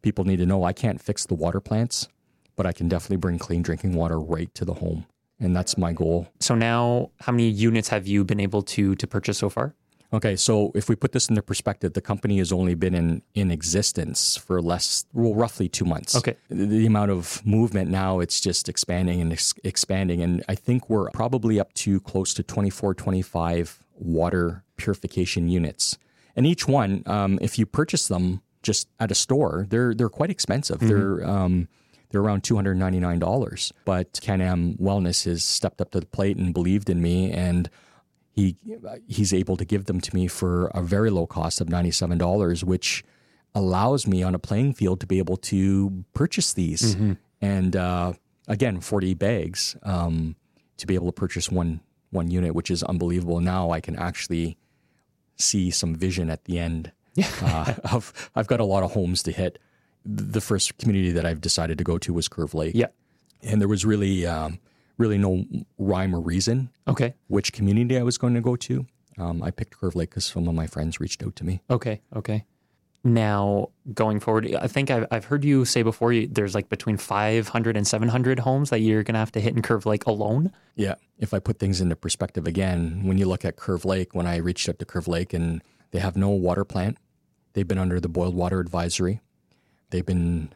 people 0.01 0.25
need 0.25 0.37
to 0.37 0.45
know 0.45 0.63
I 0.63 0.73
can't 0.73 1.01
fix 1.01 1.25
the 1.25 1.35
water 1.35 1.59
plants, 1.59 2.07
but 2.55 2.65
I 2.65 2.71
can 2.71 2.87
definitely 2.87 3.17
bring 3.17 3.39
clean 3.39 3.61
drinking 3.61 3.93
water 3.93 4.19
right 4.19 4.53
to 4.55 4.65
the 4.65 4.75
home. 4.75 5.05
And 5.39 5.55
that's 5.55 5.77
my 5.77 5.93
goal. 5.93 6.27
So 6.41 6.53
now, 6.53 7.11
how 7.21 7.31
many 7.31 7.47
units 7.47 7.87
have 7.89 8.07
you 8.07 8.25
been 8.25 8.41
able 8.41 8.61
to 8.63 8.95
to 8.95 9.07
purchase 9.07 9.37
so 9.37 9.49
far? 9.49 9.73
Okay, 10.11 10.35
so 10.35 10.71
if 10.73 10.89
we 10.89 10.95
put 10.95 11.11
this 11.11 11.29
into 11.29 11.41
perspective, 11.41 11.93
the 11.93 12.01
company 12.01 12.39
has 12.39 12.51
only 12.51 12.73
been 12.73 12.95
in, 12.95 13.21
in 13.35 13.51
existence 13.51 14.35
for 14.37 14.59
less, 14.61 15.05
well, 15.13 15.35
roughly 15.35 15.69
two 15.69 15.85
months. 15.85 16.15
Okay. 16.15 16.35
The, 16.49 16.65
the 16.65 16.85
amount 16.87 17.11
of 17.11 17.45
movement 17.45 17.91
now, 17.91 18.19
it's 18.19 18.41
just 18.41 18.67
expanding 18.69 19.21
and 19.21 19.31
ex- 19.31 19.53
expanding. 19.63 20.21
And 20.21 20.43
I 20.49 20.55
think 20.55 20.89
we're 20.89 21.11
probably 21.11 21.59
up 21.59 21.73
to 21.75 21.99
close 21.99 22.33
to 22.35 22.43
24, 22.43 22.95
25 22.95 23.83
water 23.95 24.63
purification 24.77 25.47
units. 25.47 25.97
And 26.35 26.47
each 26.47 26.67
one, 26.67 27.03
um, 27.05 27.37
if 27.39 27.59
you 27.59 27.67
purchase 27.67 28.07
them 28.07 28.41
just 28.63 28.87
at 28.99 29.11
a 29.11 29.15
store, 29.15 29.67
they're, 29.69 29.93
they're 29.93 30.09
quite 30.09 30.31
expensive. 30.31 30.79
Mm-hmm. 30.79 30.87
They're, 30.87 31.29
um, 31.29 31.67
they're 32.09 32.21
around 32.21 32.41
$299. 32.41 33.71
But 33.85 34.19
Can-Am 34.23 34.73
Wellness 34.75 35.25
has 35.25 35.43
stepped 35.43 35.81
up 35.81 35.91
to 35.91 35.99
the 35.99 36.07
plate 36.07 36.37
and 36.37 36.51
believed 36.51 36.89
in 36.89 36.99
me. 36.99 37.31
And 37.31 37.69
he 38.39 38.57
he's 39.07 39.33
able 39.33 39.57
to 39.57 39.65
give 39.65 39.85
them 39.85 39.99
to 40.01 40.15
me 40.15 40.27
for 40.27 40.67
a 40.67 40.81
very 40.81 41.09
low 41.09 41.27
cost 41.27 41.61
of 41.61 41.67
$97 41.67 42.63
which 42.63 43.03
allows 43.55 44.07
me 44.07 44.23
on 44.23 44.35
a 44.35 44.39
playing 44.39 44.73
field 44.73 44.99
to 44.99 45.07
be 45.07 45.17
able 45.17 45.37
to 45.37 46.05
purchase 46.13 46.53
these. 46.53 46.95
Mm-hmm. 46.95 47.13
and 47.41 47.75
uh, 47.75 48.13
again 48.47 48.79
40 48.79 49.13
bags 49.15 49.75
um, 49.83 50.35
to 50.77 50.87
be 50.87 50.95
able 50.95 51.07
to 51.07 51.11
purchase 51.11 51.49
one 51.49 51.81
one 52.11 52.31
unit 52.31 52.55
which 52.55 52.71
is 52.71 52.83
unbelievable. 52.83 53.39
Now 53.39 53.71
i 53.71 53.79
can 53.81 53.95
actually 53.95 54.57
see 55.35 55.71
some 55.71 55.95
vision 55.95 56.29
at 56.29 56.45
the 56.45 56.59
end 56.59 56.91
yeah. 57.15 57.29
uh, 57.41 57.93
of 57.93 58.31
i've 58.35 58.47
got 58.47 58.59
a 58.59 58.65
lot 58.65 58.83
of 58.83 58.91
homes 58.91 59.23
to 59.23 59.31
hit. 59.31 59.59
The 60.05 60.41
first 60.41 60.77
community 60.77 61.11
that 61.11 61.25
i've 61.25 61.41
decided 61.41 61.77
to 61.77 61.83
go 61.83 61.97
to 61.99 62.13
was 62.13 62.27
curve 62.27 62.53
lake. 62.53 62.73
Yeah. 62.75 62.87
And 63.41 63.61
there 63.61 63.69
was 63.69 63.85
really 63.85 64.25
um, 64.25 64.59
really 64.99 65.17
no 65.17 65.45
rhyme 65.79 66.13
or 66.13 66.19
reason. 66.19 66.69
Okay. 66.87 67.15
Which 67.27 67.51
community 67.51 67.97
I 67.97 68.03
was 68.03 68.19
going 68.19 68.35
to 68.35 68.41
go 68.41 68.55
to. 68.57 68.85
Um, 69.17 69.41
I 69.41 69.49
picked 69.49 69.79
Curve 69.79 69.95
Lake 69.95 70.11
because 70.11 70.25
some 70.25 70.47
of 70.47 70.53
my 70.53 70.67
friends 70.67 70.99
reached 70.99 71.23
out 71.23 71.35
to 71.37 71.43
me. 71.43 71.61
Okay. 71.69 72.01
Okay. 72.15 72.45
Now, 73.03 73.69
going 73.93 74.19
forward, 74.19 74.53
I 74.55 74.67
think 74.67 74.91
I've, 74.91 75.07
I've 75.09 75.25
heard 75.25 75.45
you 75.45 75.63
say 75.63 75.83
before 75.83 76.11
you, 76.11 76.27
there's 76.27 76.53
like 76.53 76.67
between 76.67 76.97
500 76.97 77.77
and 77.77 77.87
700 77.87 78.39
homes 78.39 78.71
that 78.71 78.79
you're 78.79 79.03
going 79.03 79.13
to 79.13 79.19
have 79.19 79.31
to 79.31 79.39
hit 79.39 79.55
in 79.55 79.61
Curve 79.61 79.85
Lake 79.85 80.05
alone. 80.05 80.51
Yeah. 80.75 80.95
If 81.17 81.33
I 81.33 81.39
put 81.39 81.59
things 81.59 81.79
into 81.79 81.95
perspective 81.95 82.45
again, 82.45 83.01
when 83.05 83.17
you 83.17 83.25
look 83.25 83.45
at 83.45 83.55
Curve 83.55 83.85
Lake, 83.85 84.13
when 84.13 84.27
I 84.27 84.35
reached 84.37 84.67
out 84.67 84.79
to 84.79 84.85
Curve 84.85 85.07
Lake 85.07 85.33
and 85.33 85.61
they 85.91 85.99
have 85.99 86.17
no 86.17 86.29
water 86.29 86.65
plant, 86.65 86.97
they've 87.53 87.67
been 87.67 87.77
under 87.77 88.01
the 88.01 88.09
boiled 88.09 88.35
water 88.35 88.59
advisory. 88.59 89.21
They've 89.91 90.05
been 90.05 90.53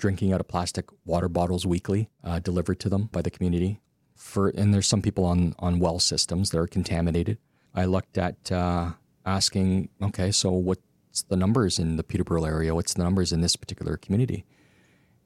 drinking 0.00 0.32
out 0.32 0.40
of 0.40 0.48
plastic 0.48 0.86
water 1.04 1.28
bottles 1.28 1.66
weekly, 1.66 2.08
uh, 2.24 2.40
delivered 2.40 2.80
to 2.80 2.88
them 2.88 3.08
by 3.12 3.22
the 3.22 3.30
community. 3.30 3.80
For 4.16 4.48
and 4.48 4.74
there's 4.74 4.88
some 4.88 5.02
people 5.02 5.24
on 5.24 5.54
on 5.58 5.78
well 5.78 5.98
systems 5.98 6.50
that 6.50 6.58
are 6.58 6.66
contaminated. 6.66 7.38
I 7.74 7.84
looked 7.84 8.18
at 8.18 8.50
uh, 8.50 8.92
asking, 9.24 9.90
okay, 10.02 10.32
so 10.32 10.50
what's 10.50 11.22
the 11.28 11.36
numbers 11.36 11.78
in 11.78 11.96
the 11.96 12.02
Peterborough 12.02 12.44
area? 12.44 12.74
What's 12.74 12.94
the 12.94 13.04
numbers 13.04 13.32
in 13.32 13.40
this 13.40 13.56
particular 13.56 13.96
community? 13.96 14.44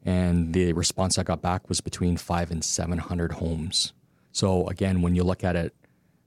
And 0.05 0.53
the 0.53 0.75
response 0.75 1.19
I 1.19 1.23
got 1.23 1.41
back 1.41 1.69
was 1.69 1.81
between 1.81 2.17
five 2.19 2.51
and 2.51 2.63
seven 2.63 2.99
hundred 2.99 3.33
homes. 3.33 3.95
So 4.33 4.67
again, 4.69 5.01
when 5.01 5.15
you 5.15 5.25
look 5.25 5.43
at 5.43 5.57
it 5.57 5.75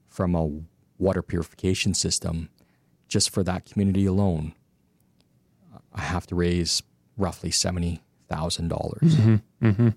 from 0.08 0.34
a 0.34 0.50
water 0.98 1.22
purification 1.22 1.94
system, 1.94 2.48
just 3.06 3.30
for 3.30 3.44
that 3.44 3.64
community 3.64 4.06
alone, 4.06 4.54
I 5.94 6.00
have 6.00 6.26
to 6.26 6.34
raise 6.34 6.82
roughly 7.16 7.50
seventy 7.50 8.02
thousand 8.28 8.68
dollars 8.68 9.16
mm-hmm. 9.16 9.66
mm-hmm. 9.66 9.88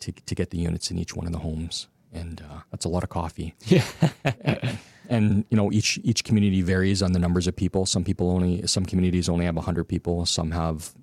to, 0.00 0.12
to 0.12 0.34
get 0.34 0.50
the 0.50 0.58
units 0.58 0.90
in 0.90 0.98
each 0.98 1.14
one 1.14 1.26
of 1.26 1.32
the 1.32 1.38
homes. 1.38 1.88
And 2.12 2.40
uh, 2.40 2.60
that's 2.70 2.84
a 2.84 2.88
lot 2.88 3.02
of 3.02 3.08
coffee. 3.08 3.54
Yeah. 3.66 3.84
and, 5.08 5.44
you 5.50 5.56
know, 5.56 5.70
each 5.72 5.98
each 6.02 6.24
community 6.24 6.62
varies 6.62 7.02
on 7.02 7.12
the 7.12 7.18
numbers 7.18 7.46
of 7.46 7.56
people. 7.56 7.86
Some 7.86 8.04
people 8.04 8.30
only, 8.30 8.66
some 8.66 8.86
communities 8.86 9.28
only 9.28 9.44
have 9.44 9.56
100 9.56 9.84
people. 9.84 10.24
Some 10.24 10.52
have, 10.52 10.94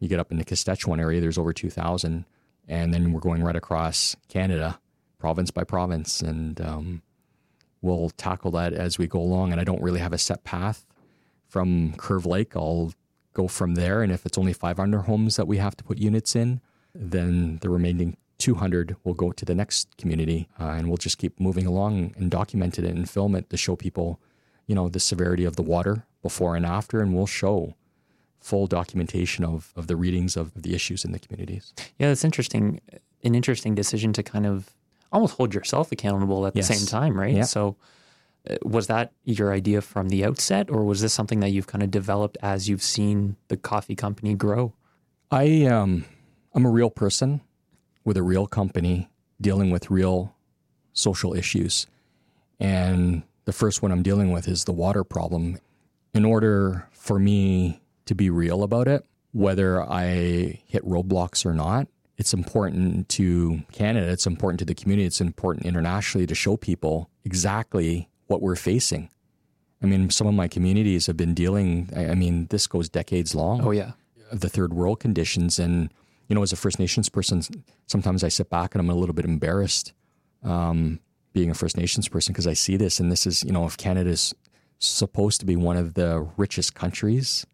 you 0.00 0.08
get 0.08 0.18
up 0.18 0.30
in 0.30 0.38
the 0.38 0.44
Saskatchewan 0.46 1.00
area, 1.00 1.20
there's 1.20 1.38
over 1.38 1.52
2,000. 1.52 2.24
And 2.66 2.94
then 2.94 3.12
we're 3.12 3.20
going 3.20 3.42
right 3.42 3.56
across 3.56 4.16
Canada, 4.28 4.78
province 5.18 5.50
by 5.50 5.64
province. 5.64 6.22
And 6.22 6.60
um, 6.60 7.02
we'll 7.82 8.10
tackle 8.10 8.50
that 8.52 8.72
as 8.72 8.98
we 8.98 9.06
go 9.06 9.20
along. 9.20 9.52
And 9.52 9.60
I 9.60 9.64
don't 9.64 9.82
really 9.82 10.00
have 10.00 10.14
a 10.14 10.18
set 10.18 10.44
path 10.44 10.86
from 11.46 11.94
Curve 11.98 12.24
Lake. 12.24 12.56
I'll 12.56 12.92
go 13.34 13.48
from 13.48 13.74
there. 13.74 14.02
And 14.02 14.10
if 14.10 14.24
it's 14.24 14.38
only 14.38 14.52
500 14.52 15.02
homes 15.02 15.36
that 15.36 15.46
we 15.46 15.58
have 15.58 15.76
to 15.76 15.84
put 15.84 15.98
units 15.98 16.34
in, 16.34 16.60
then 16.94 17.58
the 17.60 17.68
remaining 17.68 18.16
200 18.38 18.96
will 19.04 19.14
go 19.14 19.32
to 19.32 19.44
the 19.44 19.54
next 19.54 19.96
community. 19.98 20.48
Uh, 20.58 20.64
and 20.76 20.88
we'll 20.88 20.96
just 20.96 21.18
keep 21.18 21.38
moving 21.38 21.66
along 21.66 22.14
and 22.16 22.30
document 22.30 22.78
it 22.78 22.84
and 22.84 23.08
film 23.10 23.34
it 23.34 23.50
to 23.50 23.56
show 23.56 23.76
people, 23.76 24.20
you 24.66 24.74
know, 24.74 24.88
the 24.88 25.00
severity 25.00 25.44
of 25.44 25.56
the 25.56 25.62
water 25.62 26.06
before 26.22 26.56
and 26.56 26.64
after. 26.64 27.00
And 27.00 27.14
we'll 27.14 27.26
show 27.26 27.74
full 28.40 28.66
documentation 28.66 29.44
of, 29.44 29.72
of 29.76 29.86
the 29.86 29.96
readings 29.96 30.36
of 30.36 30.52
the 30.54 30.74
issues 30.74 31.04
in 31.04 31.12
the 31.12 31.18
communities. 31.18 31.72
Yeah, 31.98 32.10
it's 32.10 32.24
interesting. 32.24 32.80
An 33.22 33.34
interesting 33.34 33.74
decision 33.74 34.12
to 34.12 34.22
kind 34.22 34.46
of 34.46 34.70
almost 35.12 35.36
hold 35.36 35.54
yourself 35.54 35.90
accountable 35.92 36.46
at 36.46 36.54
Yes. 36.54 36.68
the 36.68 36.74
same 36.74 36.86
time, 36.86 37.18
right? 37.18 37.34
Yeah. 37.34 37.42
So, 37.44 37.76
was 38.62 38.86
that 38.88 39.12
your 39.24 39.52
idea 39.52 39.80
from 39.80 40.08
the 40.08 40.24
outset, 40.24 40.70
or 40.70 40.84
was 40.84 41.00
this 41.00 41.12
something 41.12 41.40
that 41.40 41.50
you've 41.50 41.66
kind 41.66 41.82
of 41.82 41.90
developed 41.90 42.36
as 42.42 42.68
you've 42.68 42.82
seen 42.82 43.36
the 43.48 43.56
coffee 43.56 43.96
company 43.96 44.34
grow? 44.34 44.72
I 45.30 45.64
um 45.64 46.04
I'm 46.54 46.66
a 46.66 46.70
real 46.70 46.90
person 46.90 47.40
with 48.04 48.16
a 48.16 48.22
real 48.22 48.46
company 48.46 49.08
dealing 49.40 49.70
with 49.70 49.90
real 49.90 50.34
social 50.92 51.34
issues. 51.34 51.86
And 52.60 53.22
the 53.46 53.52
first 53.52 53.82
one 53.82 53.90
I'm 53.90 54.02
dealing 54.02 54.30
with 54.30 54.46
is 54.46 54.64
the 54.64 54.72
water 54.72 55.04
problem. 55.04 55.58
In 56.12 56.24
order 56.24 56.88
for 56.92 57.18
me 57.18 57.82
to 58.06 58.14
be 58.14 58.30
real 58.30 58.62
about 58.62 58.86
it, 58.86 59.04
whether 59.32 59.82
I 59.82 60.60
hit 60.66 60.84
roadblocks 60.84 61.44
or 61.44 61.52
not, 61.52 61.88
it's 62.16 62.32
important 62.32 63.08
to 63.10 63.62
Canada, 63.72 64.08
it's 64.08 64.26
important 64.26 64.60
to 64.60 64.64
the 64.64 64.74
community, 64.74 65.06
it's 65.06 65.20
important 65.20 65.66
internationally 65.66 66.26
to 66.28 66.34
show 66.34 66.56
people 66.56 67.10
exactly 67.24 68.08
what 68.26 68.42
we're 68.42 68.56
facing. 68.56 69.10
I 69.82 69.86
mean, 69.86 70.08
some 70.10 70.26
of 70.26 70.34
my 70.34 70.48
communities 70.48 71.06
have 71.06 71.16
been 71.16 71.34
dealing, 71.34 71.90
I 71.94 72.14
mean, 72.14 72.46
this 72.46 72.66
goes 72.66 72.88
decades 72.88 73.34
long 73.34 73.60
Oh 73.62 73.70
yeah, 73.70 73.92
of 74.30 74.40
the 74.40 74.48
third 74.48 74.72
world 74.72 75.00
conditions. 75.00 75.58
And, 75.58 75.92
you 76.28 76.34
know, 76.34 76.42
as 76.42 76.52
a 76.52 76.56
First 76.56 76.78
Nations 76.78 77.08
person, 77.10 77.42
sometimes 77.86 78.24
I 78.24 78.28
sit 78.28 78.48
back 78.48 78.74
and 78.74 78.80
I'm 78.80 78.88
a 78.88 78.94
little 78.94 79.14
bit 79.14 79.26
embarrassed 79.26 79.92
um, 80.42 81.00
being 81.34 81.50
a 81.50 81.54
First 81.54 81.76
Nations 81.76 82.08
person 82.08 82.32
because 82.32 82.46
I 82.46 82.54
see 82.54 82.76
this. 82.76 82.98
And 82.98 83.12
this 83.12 83.26
is, 83.26 83.42
you 83.44 83.52
know, 83.52 83.66
if 83.66 83.76
Canada's 83.76 84.34
supposed 84.78 85.40
to 85.40 85.46
be 85.46 85.56
one 85.56 85.76
of 85.76 85.94
the 85.94 86.26
richest 86.38 86.74
countries, 86.74 87.44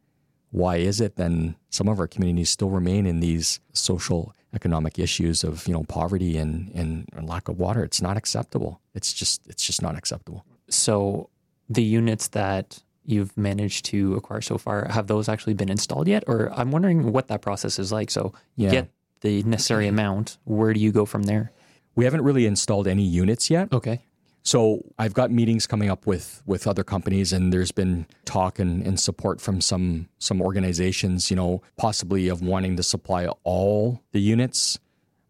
why 0.53 0.77
is 0.77 1.01
it 1.01 1.17
then 1.17 1.57
some 1.69 1.89
of 1.89 1.99
our 1.99 2.07
communities 2.07 2.51
still 2.51 2.71
remain 2.71 3.07
in 3.07 3.21
these 3.21 3.59
social 3.73 4.35
economic 4.53 4.99
issues 4.99 5.43
of, 5.43 5.67
you 5.67 5.73
know, 5.73 5.85
poverty 5.85 6.37
and, 6.37 6.71
and, 6.75 7.09
and 7.13 7.29
lack 7.29 7.49
of 7.49 7.59
water? 7.59 7.83
It's 7.83 8.03
not 8.03 8.17
acceptable. 8.17 8.81
It's 8.95 9.13
just, 9.13 9.47
it's 9.49 9.65
just 9.65 9.83
not 9.83 9.97
acceptable. 9.97 10.45
So, 10.73 11.29
the 11.69 11.83
units 11.83 12.29
that 12.29 12.83
you've 13.05 13.37
managed 13.37 13.85
to 13.87 14.15
acquire 14.15 14.41
so 14.41 14.59
far 14.59 14.87
have 14.91 15.07
those 15.07 15.29
actually 15.29 15.55
been 15.55 15.69
installed 15.71 16.07
yet? 16.09 16.25
Or 16.27 16.53
I'm 16.53 16.71
wondering 16.71 17.13
what 17.13 17.29
that 17.29 17.43
process 17.43 17.79
is 17.79 17.93
like. 17.93 18.11
So, 18.11 18.33
you 18.57 18.67
Yeah. 18.67 18.71
get 18.71 18.91
the 19.21 19.43
necessary 19.43 19.87
amount. 19.87 20.39
Where 20.45 20.73
do 20.73 20.81
you 20.81 20.93
go 20.93 21.05
from 21.05 21.25
there? 21.25 21.53
We 21.95 22.05
haven't 22.05 22.23
really 22.23 22.47
installed 22.47 22.87
any 22.89 23.03
units 23.03 23.51
yet. 23.51 23.73
Okay. 23.73 24.01
So 24.43 24.83
I've 24.99 25.13
got 25.13 25.31
meetings 25.31 25.67
coming 25.67 25.91
up 25.91 26.07
with 26.07 26.43
with 26.47 26.67
other 26.67 26.83
companies, 26.83 27.31
and 27.33 27.53
there's 27.53 27.73
been 27.73 28.07
talk 28.25 28.59
and, 28.59 28.83
and 28.87 28.99
support 28.99 29.39
from 29.41 29.61
some 29.61 30.09
some 30.19 30.41
organizations, 30.41 31.31
you 31.31 31.37
know, 31.37 31.61
possibly 31.77 32.29
of 32.29 32.41
wanting 32.41 32.77
to 32.77 32.83
supply 32.83 33.27
all 33.45 34.01
the 34.13 34.21
units, 34.21 34.79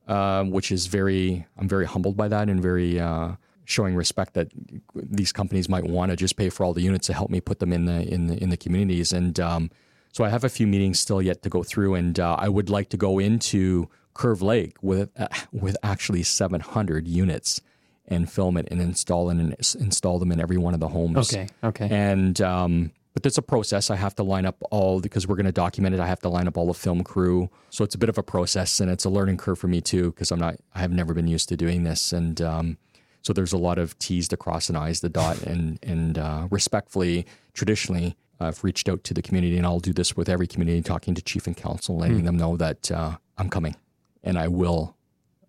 uh, 0.06 0.44
which 0.44 0.70
is 0.70 0.86
very 0.86 1.44
I'm 1.58 1.66
very 1.68 1.86
humbled 1.86 2.16
by 2.16 2.28
that 2.28 2.48
and 2.48 2.62
very 2.62 3.00
uh, 3.00 3.32
showing 3.70 3.94
respect 3.94 4.34
that 4.34 4.48
these 4.94 5.32
companies 5.32 5.68
might 5.68 5.84
want 5.84 6.10
to 6.10 6.16
just 6.16 6.36
pay 6.36 6.50
for 6.50 6.64
all 6.64 6.72
the 6.72 6.82
units 6.82 7.06
to 7.06 7.14
help 7.14 7.30
me 7.30 7.40
put 7.40 7.58
them 7.58 7.72
in 7.72 7.84
the 7.86 8.02
in 8.12 8.26
the 8.26 8.42
in 8.42 8.50
the 8.50 8.56
communities. 8.56 9.12
And 9.12 9.38
um, 9.40 9.70
so 10.12 10.24
I 10.24 10.28
have 10.28 10.44
a 10.44 10.48
few 10.48 10.66
meetings 10.66 10.98
still 10.98 11.22
yet 11.22 11.42
to 11.42 11.48
go 11.48 11.62
through, 11.62 11.94
and 11.94 12.18
uh, 12.18 12.36
I 12.38 12.48
would 12.48 12.68
like 12.68 12.88
to 12.90 12.96
go 12.96 13.18
into 13.18 13.88
Curve 14.14 14.42
Lake 14.42 14.76
with 14.82 15.10
uh, 15.18 15.28
with 15.52 15.76
actually 15.82 16.22
700 16.22 17.06
units 17.06 17.60
and 18.08 18.30
film 18.30 18.56
it 18.56 18.66
and 18.70 18.80
install 18.80 19.30
and 19.30 19.54
install 19.78 20.18
them 20.18 20.32
in 20.32 20.40
every 20.40 20.56
one 20.56 20.74
of 20.74 20.80
the 20.80 20.88
homes. 20.88 21.32
Okay. 21.32 21.48
Okay. 21.62 21.88
And 21.90 22.40
um, 22.40 22.90
but 23.14 23.22
there's 23.22 23.38
a 23.38 23.42
process. 23.42 23.90
I 23.90 23.96
have 23.96 24.14
to 24.16 24.22
line 24.22 24.46
up 24.46 24.62
all 24.70 25.00
because 25.00 25.26
we're 25.26 25.36
going 25.36 25.46
to 25.46 25.52
document 25.52 25.94
it. 25.94 26.00
I 26.00 26.06
have 26.06 26.20
to 26.20 26.28
line 26.28 26.48
up 26.48 26.56
all 26.56 26.66
the 26.66 26.74
film 26.74 27.02
crew. 27.02 27.50
So 27.70 27.84
it's 27.84 27.94
a 27.94 27.98
bit 27.98 28.08
of 28.08 28.18
a 28.18 28.22
process 28.22 28.80
and 28.80 28.90
it's 28.90 29.04
a 29.04 29.10
learning 29.10 29.36
curve 29.36 29.58
for 29.58 29.68
me 29.68 29.80
too 29.80 30.10
because 30.10 30.30
I'm 30.30 30.40
not. 30.40 30.56
I 30.74 30.80
have 30.80 30.92
never 30.92 31.14
been 31.14 31.28
used 31.28 31.48
to 31.50 31.56
doing 31.56 31.84
this 31.84 32.12
and. 32.12 32.40
Um, 32.40 32.78
so 33.22 33.32
there's 33.32 33.52
a 33.52 33.58
lot 33.58 33.78
of 33.78 33.98
T's 33.98 34.28
to 34.28 34.36
cross 34.36 34.68
and 34.68 34.76
I's 34.78 35.00
to 35.00 35.08
dot, 35.08 35.42
and 35.42 35.78
and 35.82 36.18
uh, 36.18 36.48
respectfully, 36.50 37.26
traditionally, 37.54 38.16
I've 38.38 38.62
reached 38.64 38.88
out 38.88 39.04
to 39.04 39.14
the 39.14 39.22
community, 39.22 39.56
and 39.56 39.66
I'll 39.66 39.80
do 39.80 39.92
this 39.92 40.16
with 40.16 40.28
every 40.28 40.46
community, 40.46 40.80
talking 40.82 41.14
to 41.14 41.22
chief 41.22 41.46
and 41.46 41.56
council, 41.56 41.96
letting 41.98 42.24
them 42.24 42.36
know 42.36 42.56
that 42.56 42.90
uh, 42.90 43.16
I'm 43.36 43.50
coming, 43.50 43.76
and 44.22 44.38
I 44.38 44.48
will 44.48 44.96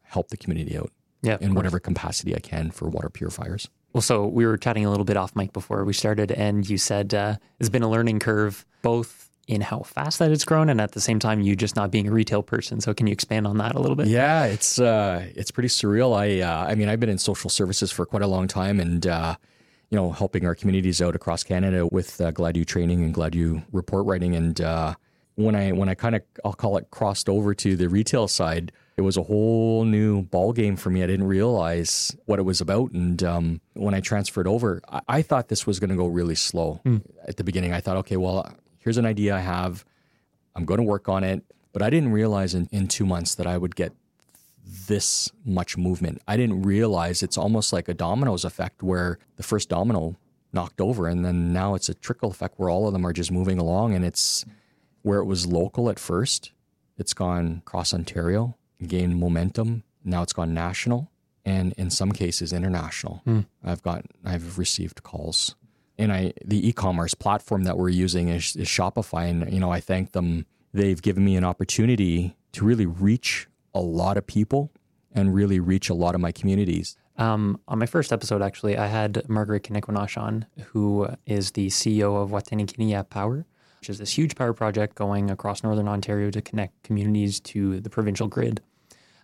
help 0.04 0.30
the 0.30 0.38
community 0.38 0.78
out 0.78 0.92
yeah. 1.22 1.38
in 1.40 1.50
course. 1.50 1.56
whatever 1.56 1.80
capacity 1.80 2.36
I 2.36 2.40
can 2.40 2.72
for 2.72 2.90
water 2.90 3.10
purifiers. 3.10 3.70
Well, 3.94 4.02
so 4.02 4.26
we 4.26 4.46
were 4.46 4.58
chatting 4.58 4.86
a 4.86 4.90
little 4.90 5.06
bit 5.06 5.18
off 5.18 5.36
mic 5.36 5.54
before 5.54 5.84
we 5.84 5.94
started, 5.94 6.32
and 6.32 6.70
you 6.70 6.78
said 6.78 7.14
uh, 7.14 7.38
it's 7.60 7.70
been 7.70 7.84
a 7.84 7.90
learning 7.90 8.20
curve, 8.20 8.66
both 8.82 9.30
in 9.48 9.62
how 9.62 9.80
fast 9.80 10.20
that 10.20 10.32
it's 10.32 10.46
grown, 10.46 10.70
and 10.70 10.80
at 10.80 10.92
the 10.94 11.02
same 11.02 11.20
time, 11.20 11.42
you 11.42 11.56
just 11.56 11.76
not 11.76 11.92
being 11.92 12.08
a 12.08 12.12
retail 12.12 12.44
person. 12.44 12.80
So, 12.80 12.94
can 12.94 13.08
you 13.08 13.14
expand 13.14 13.48
on 13.48 13.58
that 13.58 13.76
a 13.76 13.80
little 13.80 13.96
bit? 13.96 14.08
Yeah, 14.08 14.46
it's 14.46 14.80
uh, 14.80 15.28
it's 15.36 15.52
pretty 15.52 15.70
surreal. 15.70 16.16
I 16.16 16.42
uh, 16.42 16.68
I 16.68 16.76
mean, 16.76 16.90
I've 16.90 17.00
been 17.00 17.10
in 17.10 17.18
social 17.18 17.50
services 17.50 17.92
for 17.92 18.06
quite 18.06 18.22
a 18.22 18.28
long 18.28 18.48
time, 18.48 18.80
and 18.80 19.06
uh, 19.06 19.36
you 19.90 19.98
know, 19.98 20.12
helping 20.12 20.46
our 20.46 20.56
communities 20.56 21.02
out 21.02 21.16
across 21.16 21.44
Canada 21.44 21.86
with 21.86 22.20
uh, 22.22 22.32
Gladue 22.32 22.66
training 22.66 23.04
and 23.04 23.14
Gladue 23.14 23.64
report 23.72 24.06
writing. 24.06 24.36
And 24.36 24.60
uh, 24.62 24.96
when 25.36 25.56
I 25.56 25.72
when 25.74 25.90
I 25.90 25.96
kind 25.96 26.16
of 26.16 26.22
I'll 26.46 26.54
call 26.54 26.78
it 26.78 26.90
crossed 26.92 27.28
over 27.28 27.54
to 27.56 27.76
the 27.76 27.90
retail 27.90 28.28
side, 28.30 28.72
it 28.96 29.02
was 29.02 29.18
a 29.18 29.24
whole 29.24 29.84
new 29.84 30.22
ball 30.22 30.54
game 30.54 30.78
for 30.78 30.90
me. 30.90 31.04
I 31.04 31.08
didn't 31.08 31.28
realize 31.28 32.16
what 32.26 32.40
it 32.40 32.44
was 32.44 32.62
about, 32.62 32.92
and 32.92 33.22
um, 33.24 33.62
when 33.74 33.94
I 33.94 34.00
transferred 34.00 34.48
over, 34.48 34.82
I, 34.88 35.02
I 35.08 35.22
thought 35.22 35.50
this 35.50 35.68
was 35.68 35.80
going 35.80 35.90
to 35.90 35.96
go 35.98 36.08
really 36.08 36.36
slow 36.36 36.80
at 37.28 37.36
the 37.36 37.44
beginning. 37.44 37.74
I 37.74 37.82
thought, 37.82 37.98
okay, 37.98 38.18
well, 38.18 38.56
here's 38.82 38.98
an 38.98 39.06
idea 39.06 39.36
I 39.36 39.40
have. 39.40 39.86
I'm 40.56 40.66
going 40.66 40.80
to 40.80 40.84
work 40.84 41.08
on 41.08 41.24
it. 41.24 41.44
But 41.74 41.82
I 41.82 41.90
didn't 41.90 42.12
realize 42.12 42.54
in, 42.54 42.68
in 42.72 42.88
two 42.88 43.06
months 43.06 43.36
that 43.36 43.48
I 43.48 43.58
would 43.58 43.76
get 43.76 43.94
this 44.66 45.32
much 45.46 45.78
movement. 45.78 46.22
I 46.28 46.38
didn't 46.38 46.64
realize 46.64 47.24
it's 47.24 47.38
almost 47.38 47.72
like 47.72 47.88
a 47.88 47.94
dominoes 47.94 48.46
effect 48.46 48.84
where 48.84 49.20
the 49.38 49.44
first 49.44 49.70
domino 49.70 50.18
knocked 50.54 50.82
over 50.82 51.08
and 51.08 51.24
then 51.26 51.54
now 51.54 51.76
it's 51.76 51.90
a 51.90 51.94
trickle 51.94 52.30
effect 52.30 52.60
where 52.60 52.70
all 52.70 52.88
of 52.88 52.94
them 52.94 53.06
are 53.06 53.14
just 53.14 53.32
moving 53.32 53.58
along 53.58 53.94
and 53.94 54.04
it's 54.04 54.46
where 55.02 55.20
it 55.20 55.26
was 55.26 55.48
local 55.48 55.90
at 55.90 55.98
first, 55.98 56.52
it's 56.98 57.14
gone 57.14 57.62
across 57.66 57.94
Ontario, 57.94 58.56
gained 58.86 59.20
momentum. 59.20 59.84
Now 60.04 60.24
it's 60.24 60.34
gone 60.34 60.54
national 60.54 61.10
and 61.46 61.74
in 61.78 61.90
some 61.90 62.12
cases 62.12 62.54
international. 62.54 63.22
Hmm. 63.24 63.42
I've 63.64 63.82
got 63.82 64.06
I've 64.24 64.58
received 64.58 65.04
calls. 65.04 65.56
And 65.98 66.12
I 66.12 66.34
the 66.44 66.68
e-commerce 66.68 67.14
platform 67.14 67.64
that 67.64 67.78
we're 67.78 67.90
using 67.90 68.30
is, 68.30 68.56
is 68.56 68.68
Shopify 68.68 69.30
and 69.30 69.52
you 69.54 69.60
know 69.60 69.72
I 69.72 69.80
thank 69.80 70.14
them. 70.14 70.46
They've 70.74 71.02
given 71.02 71.26
me 71.26 71.36
an 71.36 71.44
opportunity 71.44 72.36
to 72.54 72.66
really 72.66 72.86
reach 72.86 73.48
a 73.74 73.82
lot 73.82 74.18
of 74.18 74.26
people 74.26 74.72
and 75.14 75.34
really 75.34 75.60
reach 75.60 75.90
a 75.90 75.94
lot 75.94 76.16
of 76.16 76.22
my 76.22 76.32
communities. 76.32 76.96
Um, 77.18 77.60
on 77.68 77.78
my 77.78 77.86
first 77.86 78.14
episode, 78.14 78.42
actually, 78.42 78.78
I 78.78 78.88
had 78.88 79.28
Margaret 79.30 79.64
Kenequanash 79.64 80.20
on, 80.20 80.46
who 80.68 81.10
is 81.26 81.52
the 81.52 81.68
CEO 81.68 82.22
of 82.22 82.30
Wataynikaneyap 82.30 83.10
Power, 83.10 83.46
which 83.80 83.90
is 83.90 83.98
this 84.00 84.18
huge 84.18 84.36
power 84.36 84.54
project 84.54 84.96
going 84.96 85.30
across 85.30 85.64
northern 85.64 85.88
Ontario 85.88 86.32
to 86.32 86.42
connect 86.42 86.84
communities 86.84 87.40
to 87.42 87.80
the 87.82 87.90
provincial 87.90 88.28
grid. 88.28 88.62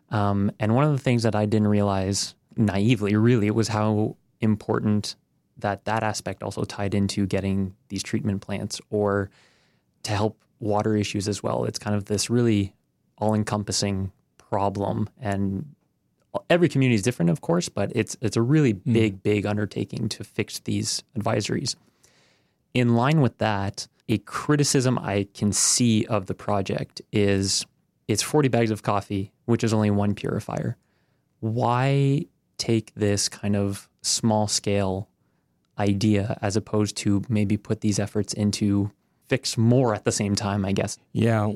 Um, 0.10 0.52
and 0.60 0.76
one 0.76 0.84
of 0.84 0.92
the 0.92 1.00
things 1.00 1.24
that 1.24 1.36
I 1.36 1.46
didn't 1.46 1.68
realize 1.70 2.36
naively, 2.56 3.16
really, 3.16 3.52
was 3.52 3.70
how 3.70 4.16
important 4.42 5.16
that 5.60 5.86
that 5.86 6.04
aspect 6.04 6.44
also 6.44 6.64
tied 6.64 6.94
into 6.94 7.26
getting 7.26 7.76
these 7.90 8.04
treatment 8.04 8.42
plants 8.42 8.80
or 8.90 9.30
to 10.04 10.12
help 10.12 10.38
water 10.60 10.96
issues 10.96 11.28
as 11.28 11.42
well. 11.44 11.66
It's 11.66 11.80
kind 11.80 11.96
of 11.96 12.06
this 12.06 12.30
really 12.30 12.74
all 13.18 13.34
encompassing 13.34 14.12
problem. 14.38 15.10
And 15.20 15.76
every 16.50 16.70
community 16.70 16.96
is 16.96 17.02
different, 17.02 17.30
of 17.30 17.42
course, 17.42 17.70
but 17.70 17.92
it's, 17.96 18.16
it's 18.22 18.38
a 18.38 18.42
really 18.42 18.72
hmm. 18.72 18.94
big, 18.94 19.24
big 19.24 19.46
undertaking 19.46 20.10
to 20.10 20.24
fix 20.24 20.60
these 20.60 21.04
advisories. 21.18 21.76
In 22.74 22.96
line 22.96 23.22
with 23.22 23.38
that, 23.40 23.88
a 24.10 24.20
criticism 24.20 24.98
I 25.00 25.28
can 25.34 25.52
see 25.52 26.06
of 26.06 26.28
the 26.28 26.36
project 26.36 27.02
is 27.12 27.66
it's 28.08 28.22
40 28.22 28.48
bags 28.48 28.72
of 28.72 28.84
coffee, 28.84 29.32
which 29.46 29.64
is 29.64 29.74
only 29.74 29.92
one 29.92 30.16
purifier. 30.16 30.78
Why 31.40 32.26
take 32.58 32.94
this 32.96 33.30
kind 33.30 33.56
of 33.56 33.90
small 34.02 34.48
scale 34.48 35.10
idea 35.80 36.38
as 36.42 36.56
opposed 36.56 36.98
to 36.98 37.24
maybe 37.30 37.58
put 37.58 37.82
these 37.82 38.00
efforts 38.00 38.34
into 38.34 38.92
fix 39.28 39.58
more 39.58 39.94
at 39.94 40.06
the 40.06 40.12
same 40.12 40.36
time, 40.36 40.66
I 40.66 40.72
guess? 40.72 40.98
Yeah. 41.12 41.52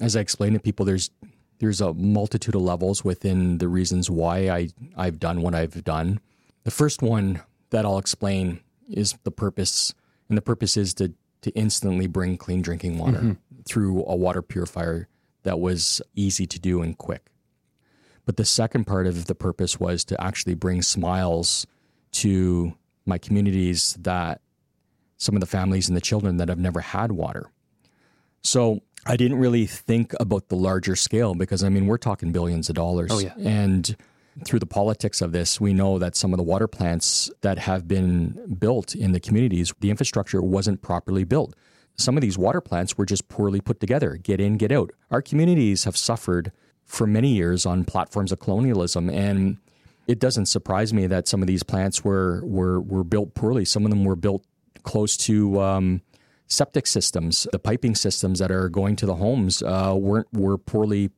As 0.00 0.16
I 0.16 0.20
explain 0.20 0.54
to 0.54 0.58
people, 0.58 0.86
there's 0.86 1.10
there's 1.58 1.80
a 1.82 1.92
multitude 1.92 2.54
of 2.54 2.62
levels 2.62 3.04
within 3.04 3.58
the 3.58 3.68
reasons 3.68 4.08
why 4.08 4.48
I, 4.48 4.68
I've 4.96 5.20
done 5.20 5.42
what 5.42 5.54
I've 5.54 5.84
done. 5.84 6.18
The 6.64 6.70
first 6.70 7.02
one 7.02 7.42
that 7.68 7.84
I'll 7.84 7.98
explain 7.98 8.60
is 8.88 9.14
the 9.24 9.30
purpose, 9.30 9.92
and 10.30 10.38
the 10.38 10.42
purpose 10.42 10.76
is 10.76 10.94
to 10.94 11.12
to 11.42 11.50
instantly 11.52 12.06
bring 12.06 12.36
clean 12.36 12.62
drinking 12.62 12.98
water 12.98 13.18
mm-hmm. 13.18 13.62
through 13.64 14.04
a 14.06 14.14
water 14.14 14.42
purifier 14.42 15.08
that 15.42 15.58
was 15.58 16.02
easy 16.14 16.46
to 16.46 16.58
do 16.58 16.82
and 16.82 16.98
quick. 16.98 17.30
But 18.26 18.36
the 18.36 18.44
second 18.44 18.84
part 18.84 19.06
of 19.06 19.26
the 19.26 19.34
purpose 19.34 19.80
was 19.80 20.04
to 20.04 20.22
actually 20.22 20.54
bring 20.54 20.82
smiles 20.82 21.66
to 22.12 22.74
my 23.10 23.18
communities 23.18 23.94
that 24.00 24.40
some 25.18 25.36
of 25.36 25.40
the 25.40 25.46
families 25.46 25.88
and 25.88 25.96
the 25.96 26.00
children 26.00 26.38
that 26.38 26.48
have 26.48 26.58
never 26.58 26.80
had 26.80 27.12
water. 27.12 27.50
So 28.42 28.80
I 29.04 29.16
didn't 29.16 29.38
really 29.38 29.66
think 29.66 30.14
about 30.18 30.48
the 30.48 30.56
larger 30.56 30.96
scale 30.96 31.34
because 31.34 31.62
I 31.62 31.68
mean 31.68 31.86
we're 31.86 31.98
talking 31.98 32.32
billions 32.32 32.70
of 32.70 32.74
dollars. 32.74 33.10
Oh, 33.12 33.18
yeah. 33.18 33.34
And 33.36 33.94
through 34.44 34.60
the 34.60 34.66
politics 34.66 35.20
of 35.20 35.32
this, 35.32 35.60
we 35.60 35.74
know 35.74 35.98
that 35.98 36.16
some 36.16 36.32
of 36.32 36.38
the 36.38 36.42
water 36.42 36.68
plants 36.68 37.30
that 37.42 37.58
have 37.58 37.86
been 37.86 38.56
built 38.58 38.94
in 38.94 39.12
the 39.12 39.20
communities, 39.20 39.74
the 39.80 39.90
infrastructure 39.90 40.40
wasn't 40.40 40.80
properly 40.80 41.24
built. 41.24 41.54
Some 41.96 42.16
of 42.16 42.22
these 42.22 42.38
water 42.38 42.62
plants 42.62 42.96
were 42.96 43.04
just 43.04 43.28
poorly 43.28 43.60
put 43.60 43.80
together 43.80 44.16
get 44.16 44.40
in, 44.40 44.56
get 44.56 44.72
out. 44.72 44.90
Our 45.10 45.20
communities 45.20 45.84
have 45.84 45.96
suffered 45.96 46.52
for 46.86 47.06
many 47.06 47.34
years 47.34 47.66
on 47.66 47.84
platforms 47.84 48.32
of 48.32 48.40
colonialism. 48.40 49.10
And 49.10 49.58
it 50.10 50.18
doesn't 50.18 50.46
surprise 50.46 50.92
me 50.92 51.06
that 51.06 51.28
some 51.28 51.40
of 51.40 51.46
these 51.46 51.62
plants 51.62 52.02
were, 52.02 52.44
were, 52.44 52.80
were 52.80 53.04
built 53.04 53.32
poorly. 53.34 53.64
Some 53.64 53.84
of 53.84 53.90
them 53.90 54.04
were 54.04 54.16
built 54.16 54.44
close 54.82 55.16
to 55.18 55.60
um, 55.60 56.02
septic 56.48 56.88
systems. 56.88 57.46
The 57.52 57.60
piping 57.60 57.94
systems 57.94 58.40
that 58.40 58.50
are 58.50 58.68
going 58.68 58.96
to 58.96 59.06
the 59.06 59.14
homes 59.14 59.62
uh, 59.62 59.94
weren't 59.96 60.26
were 60.32 60.58
poorly 60.58 61.10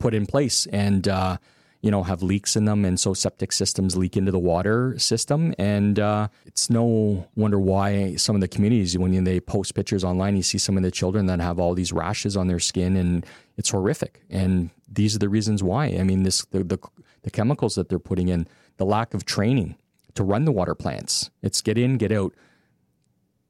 put 0.00 0.12
in 0.12 0.26
place. 0.26 0.66
And 0.72 1.06
uh, 1.06 1.36
you 1.82 1.90
know, 1.90 2.02
have 2.02 2.22
leaks 2.22 2.56
in 2.56 2.64
them. 2.64 2.84
And 2.84 2.98
so 2.98 3.12
septic 3.12 3.52
systems 3.52 3.96
leak 3.96 4.16
into 4.16 4.30
the 4.30 4.38
water 4.38 4.96
system. 4.98 5.52
And 5.58 5.98
uh, 5.98 6.28
it's 6.46 6.70
no 6.70 7.28
wonder 7.36 7.58
why 7.60 8.14
some 8.14 8.36
of 8.36 8.40
the 8.40 8.48
communities, 8.48 8.96
when 8.96 9.24
they 9.24 9.40
post 9.40 9.74
pictures 9.74 10.04
online, 10.04 10.36
you 10.36 10.44
see 10.44 10.58
some 10.58 10.76
of 10.76 10.84
the 10.84 10.92
children 10.92 11.26
that 11.26 11.40
have 11.40 11.58
all 11.58 11.74
these 11.74 11.92
rashes 11.92 12.36
on 12.36 12.46
their 12.46 12.60
skin 12.60 12.96
and 12.96 13.26
it's 13.56 13.70
horrific. 13.70 14.22
And 14.30 14.70
these 14.88 15.16
are 15.16 15.18
the 15.18 15.28
reasons 15.28 15.62
why. 15.62 15.86
I 15.86 16.04
mean, 16.04 16.22
this 16.22 16.44
the, 16.46 16.62
the, 16.62 16.78
the 17.22 17.30
chemicals 17.30 17.74
that 17.74 17.88
they're 17.88 17.98
putting 17.98 18.28
in, 18.28 18.46
the 18.76 18.84
lack 18.84 19.14
of 19.14 19.24
training 19.24 19.76
to 20.14 20.24
run 20.24 20.44
the 20.44 20.52
water 20.52 20.74
plants. 20.74 21.30
It's 21.42 21.60
get 21.60 21.78
in, 21.78 21.96
get 21.96 22.12
out. 22.12 22.34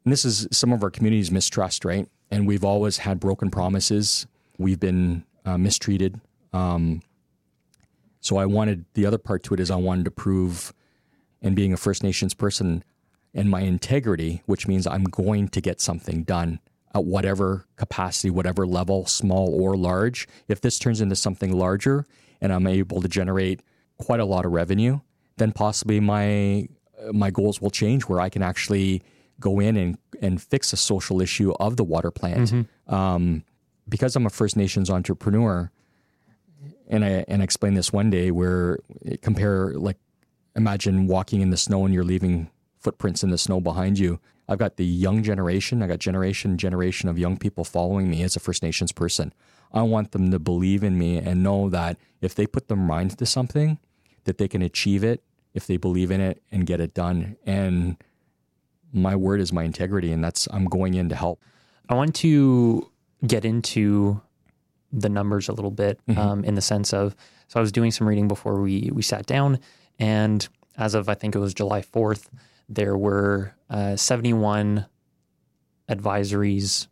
And 0.05 0.13
this 0.13 0.25
is 0.25 0.49
some 0.51 0.73
of 0.73 0.83
our 0.83 0.91
communities' 0.91 1.31
mistrust, 1.31 1.85
right? 1.85 2.09
And 2.31 2.47
we've 2.47 2.65
always 2.65 2.99
had 2.99 3.21
broken 3.21 3.51
promises. 3.51 4.27
We've 4.59 4.81
been 4.81 5.25
uh, 5.45 5.59
mistreated. 5.59 6.21
Um, 6.53 7.03
so 8.21 8.37
I 8.37 8.47
wanted 8.47 8.85
the 8.95 9.07
other 9.07 9.19
part 9.19 9.43
to 9.45 9.55
it 9.55 9.61
is 9.61 9.71
I 9.71 9.77
wanted 9.77 10.05
to 10.05 10.11
prove, 10.11 10.73
and 11.41 11.57
being 11.57 11.73
a 11.73 11.77
First 11.77 12.03
Nations 12.03 12.35
person, 12.35 12.85
and 13.35 13.51
my 13.51 13.63
integrity, 13.63 14.43
which 14.47 14.69
means 14.69 14.87
I'm 14.87 15.05
going 15.05 15.49
to 15.49 15.61
get 15.61 15.81
something 15.81 16.23
done 16.23 16.61
at 16.95 17.05
whatever 17.05 17.65
capacity, 17.77 18.31
whatever 18.31 18.67
level, 18.67 19.07
small 19.07 19.49
or 19.61 19.77
large. 19.77 20.29
If 20.47 20.61
this 20.61 20.79
turns 20.79 21.01
into 21.01 21.17
something 21.17 21.53
larger 21.53 22.07
and 22.43 22.53
I'm 22.53 22.67
able 22.67 23.01
to 23.01 23.09
generate 23.09 23.61
quite 23.99 24.21
a 24.21 24.27
lot 24.27 24.45
of 24.45 24.53
revenue, 24.53 25.01
then 25.39 25.53
possibly 25.53 26.01
my 26.01 26.69
my 27.13 27.31
goals 27.31 27.61
will 27.63 27.71
change 27.71 28.03
where 28.03 28.21
I 28.21 28.29
can 28.29 28.43
actually 28.43 29.03
go 29.41 29.59
in 29.59 29.77
and, 29.77 29.99
and 30.21 30.41
fix 30.41 30.73
a 30.73 30.77
social 30.77 31.21
issue 31.21 31.53
of 31.59 31.77
the 31.77 31.85
water 31.85 32.11
plant. 32.11 32.53
Mm-hmm. 32.53 32.95
Um, 32.95 33.45
because 33.89 34.15
I'm 34.15 34.27
a 34.27 34.31
First 34.31 34.57
Nations 34.57 34.91
entrepreneur, 34.91 35.71
and 36.89 37.05
I 37.05 37.25
and 37.29 37.41
I 37.41 37.45
explained 37.45 37.77
this 37.77 37.93
one 37.93 38.11
day 38.11 38.31
where 38.31 38.79
compare 39.23 39.73
like 39.75 39.97
imagine 40.55 41.07
walking 41.07 41.41
in 41.41 41.51
the 41.51 41.57
snow 41.57 41.85
and 41.85 41.95
you're 41.95 42.05
leaving 42.05 42.51
footprints 42.79 43.23
in 43.23 43.31
the 43.31 43.39
snow 43.39 43.61
behind 43.61 43.99
you. 43.99 44.21
I've 44.49 44.59
got 44.59 44.77
the 44.77 44.85
young 44.85 45.23
generation. 45.23 45.83
I 45.83 45.87
got 45.87 46.01
generation 46.01 46.59
generation 46.59 47.09
of 47.09 47.19
young 47.19 47.37
people 47.37 47.65
following 47.65 48.11
me 48.11 48.23
as 48.23 48.37
a 48.37 48.41
First 48.41 48.63
Nations 48.63 48.91
person. 48.93 49.33
I 49.73 49.83
want 49.83 50.13
them 50.13 50.31
to 50.31 50.39
believe 50.39 50.83
in 50.85 50.99
me 50.99 51.19
and 51.19 51.43
know 51.43 51.69
that 51.71 51.97
if 52.21 52.35
they 52.35 52.47
put 52.47 52.69
their 52.69 52.77
minds 52.77 53.17
to 53.17 53.27
something, 53.27 53.79
that 54.25 54.39
they 54.39 54.49
can 54.49 54.63
achieve 54.63 55.03
it 55.03 55.23
if 55.55 55.67
they 55.67 55.77
believe 55.77 56.11
in 56.11 56.21
it 56.21 56.43
and 56.51 56.67
get 56.67 56.81
it 56.81 56.95
done. 56.95 57.37
And 57.45 57.97
my 58.93 59.17
word 59.17 59.41
is 59.41 59.53
my 59.53 59.65
integrity, 59.65 60.13
and 60.13 60.23
that's 60.23 60.47
I'm 60.51 60.67
going 60.67 60.95
in 60.95 61.09
to 61.09 61.17
help. 61.17 61.41
I 61.89 61.95
want 61.95 62.15
to 62.17 62.91
get 63.27 63.45
into 63.45 64.21
the 64.93 65.09
numbers 65.09 65.49
a 65.49 65.53
little 65.53 65.71
bit 65.71 66.01
mm-hmm. 66.07 66.21
um, 66.21 66.45
in 66.45 66.55
the 66.55 66.61
sense 66.61 66.93
of 66.93 67.17
so 67.49 67.59
I 67.59 67.61
was 67.61 67.73
doing 67.73 67.91
some 67.91 68.09
reading 68.09 68.29
before 68.29 68.61
we 68.61 68.91
we 68.93 69.03
sat 69.03 69.27
down, 69.27 69.59
and 69.99 70.47
as 70.77 70.95
of 70.95 71.09
I 71.09 71.15
think 71.15 71.35
it 71.35 71.39
was 71.39 71.55
July 71.55 71.83
fourth, 71.83 72.31
there 72.69 72.97
were 72.97 73.55
uh, 73.69 73.97
seventy 73.97 74.33
one 74.33 74.87
advisories. 75.89 76.87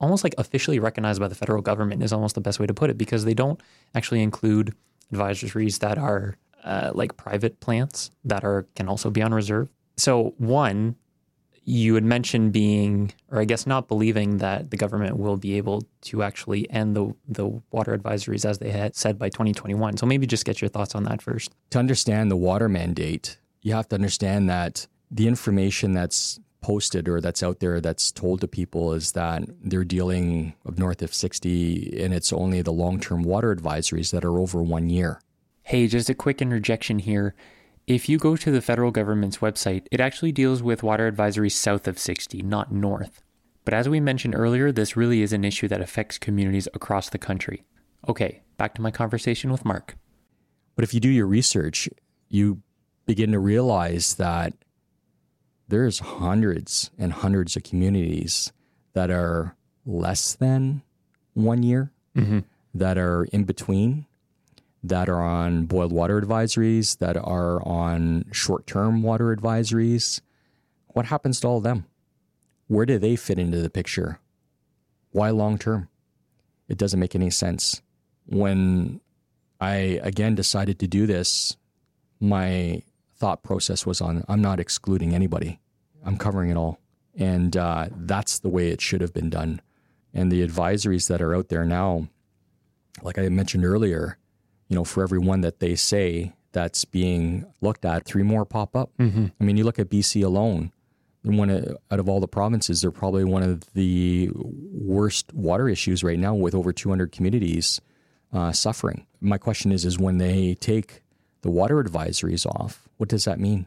Almost 0.00 0.24
like 0.24 0.34
officially 0.38 0.78
recognized 0.78 1.20
by 1.20 1.28
the 1.28 1.34
federal 1.34 1.62
government 1.62 2.02
is 2.02 2.12
almost 2.12 2.34
the 2.34 2.40
best 2.40 2.58
way 2.58 2.66
to 2.66 2.74
put 2.74 2.90
it 2.90 2.98
because 2.98 3.24
they 3.24 3.34
don't 3.34 3.60
actually 3.94 4.22
include 4.22 4.74
advisories 5.12 5.78
that 5.80 5.98
are 5.98 6.36
uh, 6.64 6.90
like 6.94 7.16
private 7.16 7.60
plants 7.60 8.10
that 8.24 8.44
are 8.44 8.66
can 8.74 8.88
also 8.88 9.10
be 9.10 9.22
on 9.22 9.32
reserve. 9.32 9.70
So 9.96 10.34
one, 10.38 10.96
you 11.64 11.94
had 11.96 12.04
mentioned 12.04 12.52
being, 12.52 13.12
or 13.30 13.40
I 13.40 13.44
guess 13.44 13.66
not 13.66 13.88
believing 13.88 14.38
that 14.38 14.70
the 14.70 14.76
government 14.76 15.18
will 15.18 15.36
be 15.36 15.54
able 15.58 15.86
to 16.02 16.22
actually 16.22 16.68
end 16.70 16.96
the 16.96 17.14
the 17.28 17.46
water 17.70 17.96
advisories 17.96 18.44
as 18.44 18.58
they 18.58 18.70
had 18.70 18.96
said 18.96 19.18
by 19.18 19.28
2021. 19.28 19.98
So 19.98 20.06
maybe 20.06 20.26
just 20.26 20.44
get 20.44 20.62
your 20.62 20.68
thoughts 20.68 20.94
on 20.94 21.04
that 21.04 21.20
first. 21.20 21.52
To 21.70 21.78
understand 21.78 22.30
the 22.30 22.36
water 22.36 22.68
mandate, 22.68 23.38
you 23.62 23.74
have 23.74 23.88
to 23.88 23.96
understand 23.96 24.48
that 24.48 24.86
the 25.10 25.28
information 25.28 25.92
that's 25.92 26.40
posted 26.60 27.08
or 27.08 27.20
that's 27.20 27.42
out 27.42 27.60
there 27.60 27.80
that's 27.80 28.10
told 28.10 28.40
to 28.40 28.48
people 28.48 28.92
is 28.92 29.12
that 29.12 29.44
they're 29.62 29.84
dealing 29.84 30.54
of 30.64 30.78
north 30.78 31.02
of 31.02 31.14
60 31.14 32.02
and 32.02 32.12
it's 32.12 32.32
only 32.32 32.62
the 32.62 32.72
long-term 32.72 33.22
water 33.22 33.54
advisories 33.54 34.10
that 34.10 34.24
are 34.24 34.38
over 34.38 34.62
1 34.62 34.90
year. 34.90 35.20
Hey, 35.62 35.86
just 35.86 36.10
a 36.10 36.14
quick 36.14 36.42
interjection 36.42 36.98
here. 36.98 37.34
If 37.86 38.08
you 38.08 38.18
go 38.18 38.36
to 38.36 38.50
the 38.50 38.60
federal 38.60 38.90
government's 38.90 39.38
website, 39.38 39.86
it 39.90 40.00
actually 40.00 40.32
deals 40.32 40.62
with 40.62 40.82
water 40.82 41.10
advisories 41.10 41.52
south 41.52 41.86
of 41.86 41.98
60, 41.98 42.42
not 42.42 42.72
north. 42.72 43.22
But 43.64 43.74
as 43.74 43.88
we 43.88 44.00
mentioned 44.00 44.34
earlier, 44.34 44.72
this 44.72 44.96
really 44.96 45.22
is 45.22 45.32
an 45.32 45.44
issue 45.44 45.68
that 45.68 45.80
affects 45.80 46.18
communities 46.18 46.68
across 46.74 47.08
the 47.08 47.18
country. 47.18 47.64
Okay, 48.08 48.42
back 48.56 48.74
to 48.74 48.82
my 48.82 48.90
conversation 48.90 49.50
with 49.52 49.64
Mark. 49.64 49.96
But 50.74 50.84
if 50.84 50.94
you 50.94 51.00
do 51.00 51.08
your 51.08 51.26
research, 51.26 51.88
you 52.28 52.62
begin 53.06 53.32
to 53.32 53.38
realize 53.38 54.14
that 54.14 54.54
there's 55.68 55.98
hundreds 56.00 56.90
and 56.98 57.12
hundreds 57.12 57.56
of 57.56 57.62
communities 57.62 58.52
that 58.94 59.10
are 59.10 59.54
less 59.84 60.34
than 60.34 60.82
one 61.34 61.62
year, 61.62 61.92
mm-hmm. 62.16 62.40
that 62.74 62.98
are 62.98 63.24
in 63.24 63.44
between, 63.44 64.06
that 64.82 65.08
are 65.08 65.22
on 65.22 65.66
boiled 65.66 65.92
water 65.92 66.20
advisories, 66.20 66.98
that 66.98 67.16
are 67.16 67.66
on 67.66 68.24
short 68.32 68.66
term 68.66 69.02
water 69.02 69.34
advisories. 69.34 70.20
What 70.88 71.06
happens 71.06 71.40
to 71.40 71.48
all 71.48 71.58
of 71.58 71.62
them? 71.62 71.86
Where 72.66 72.86
do 72.86 72.98
they 72.98 73.16
fit 73.16 73.38
into 73.38 73.60
the 73.60 73.70
picture? 73.70 74.18
Why 75.10 75.30
long 75.30 75.58
term? 75.58 75.88
It 76.68 76.78
doesn't 76.78 77.00
make 77.00 77.14
any 77.14 77.30
sense. 77.30 77.82
When 78.26 79.00
I 79.60 80.00
again 80.02 80.34
decided 80.34 80.78
to 80.80 80.86
do 80.86 81.06
this, 81.06 81.56
my 82.20 82.82
thought 83.18 83.42
process 83.42 83.84
was 83.84 84.00
on 84.00 84.24
I'm 84.28 84.40
not 84.40 84.60
excluding 84.60 85.14
anybody, 85.14 85.60
I'm 86.04 86.16
covering 86.16 86.50
it 86.50 86.56
all. 86.56 86.78
And 87.16 87.56
uh, 87.56 87.88
that's 87.92 88.38
the 88.38 88.48
way 88.48 88.68
it 88.68 88.80
should 88.80 89.00
have 89.00 89.12
been 89.12 89.28
done. 89.28 89.60
And 90.14 90.30
the 90.30 90.46
advisories 90.46 91.08
that 91.08 91.20
are 91.20 91.34
out 91.34 91.48
there 91.48 91.64
now, 91.64 92.08
like 93.02 93.18
I 93.18 93.28
mentioned 93.28 93.64
earlier, 93.64 94.18
you 94.68 94.76
know, 94.76 94.84
for 94.84 95.02
every 95.02 95.18
one 95.18 95.40
that 95.40 95.58
they 95.58 95.74
say 95.74 96.32
that's 96.52 96.84
being 96.84 97.44
looked 97.60 97.84
at, 97.84 98.04
three 98.04 98.22
more 98.22 98.44
pop 98.44 98.76
up. 98.76 98.90
Mm-hmm. 98.98 99.26
I 99.40 99.44
mean, 99.44 99.56
you 99.56 99.64
look 99.64 99.78
at 99.78 99.88
BC 99.88 100.24
alone, 100.24 100.72
one 101.22 101.76
out 101.90 101.98
of 101.98 102.08
all 102.08 102.20
the 102.20 102.28
provinces, 102.28 102.80
they're 102.80 102.90
probably 102.90 103.24
one 103.24 103.42
of 103.42 103.72
the 103.74 104.30
worst 104.34 105.32
water 105.34 105.68
issues 105.68 106.02
right 106.02 106.18
now, 106.18 106.34
with 106.34 106.54
over 106.54 106.72
200 106.72 107.12
communities 107.12 107.80
uh, 108.32 108.52
suffering. 108.52 109.06
My 109.20 109.38
question 109.38 109.72
is, 109.72 109.84
is 109.84 109.98
when 109.98 110.18
they 110.18 110.54
take 110.54 111.02
the 111.42 111.50
water 111.50 111.80
advisory 111.80 112.34
is 112.34 112.46
off, 112.46 112.88
what 112.96 113.08
does 113.08 113.24
that 113.24 113.38
mean? 113.38 113.66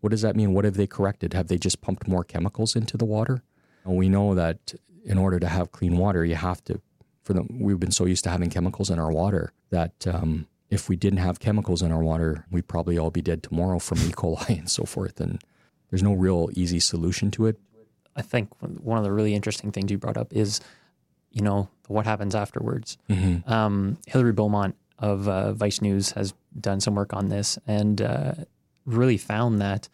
What 0.00 0.10
does 0.10 0.22
that 0.22 0.36
mean? 0.36 0.52
What 0.52 0.64
have 0.64 0.76
they 0.76 0.86
corrected? 0.86 1.34
Have 1.34 1.48
they 1.48 1.58
just 1.58 1.80
pumped 1.80 2.08
more 2.08 2.24
chemicals 2.24 2.74
into 2.74 2.96
the 2.96 3.04
water? 3.04 3.42
And 3.84 3.96
we 3.96 4.08
know 4.08 4.34
that 4.34 4.74
in 5.04 5.18
order 5.18 5.38
to 5.38 5.48
have 5.48 5.72
clean 5.72 5.96
water, 5.96 6.24
you 6.24 6.34
have 6.34 6.62
to 6.64 6.80
For 7.24 7.34
them, 7.34 7.46
we've 7.60 7.78
been 7.78 7.92
so 7.92 8.04
used 8.04 8.24
to 8.24 8.30
having 8.30 8.50
chemicals 8.50 8.90
in 8.90 8.98
our 8.98 9.12
water 9.12 9.52
that 9.70 10.06
um, 10.06 10.46
if 10.70 10.88
we 10.88 10.96
didn't 10.96 11.20
have 11.20 11.38
chemicals 11.38 11.82
in 11.82 11.92
our 11.92 12.02
water, 12.02 12.46
we'd 12.50 12.66
probably 12.66 12.98
all 12.98 13.10
be 13.10 13.22
dead 13.22 13.42
tomorrow 13.42 13.78
from 13.78 13.98
E. 13.98 14.10
coli 14.10 14.58
and 14.58 14.68
so 14.68 14.84
forth. 14.84 15.20
And 15.20 15.40
there's 15.90 16.02
no 16.02 16.14
real 16.14 16.50
easy 16.54 16.80
solution 16.80 17.30
to 17.32 17.46
it. 17.46 17.60
I 18.16 18.22
think 18.22 18.48
one 18.60 18.98
of 18.98 19.04
the 19.04 19.12
really 19.12 19.34
interesting 19.34 19.70
things 19.70 19.90
you 19.90 19.98
brought 19.98 20.16
up 20.16 20.32
is, 20.32 20.60
you 21.30 21.42
know, 21.42 21.68
what 21.86 22.06
happens 22.06 22.34
afterwards. 22.34 22.98
Mm-hmm. 23.08 23.50
Um, 23.50 23.98
Hilary 24.06 24.32
Beaumont 24.32 24.74
of 25.02 25.28
uh, 25.28 25.52
Vice 25.52 25.82
News 25.82 26.12
has 26.12 26.32
done 26.58 26.80
some 26.80 26.94
work 26.94 27.12
on 27.12 27.28
this 27.28 27.58
and 27.66 28.00
uh, 28.00 28.34
really 28.86 29.18
found 29.18 29.60
that 29.60 29.88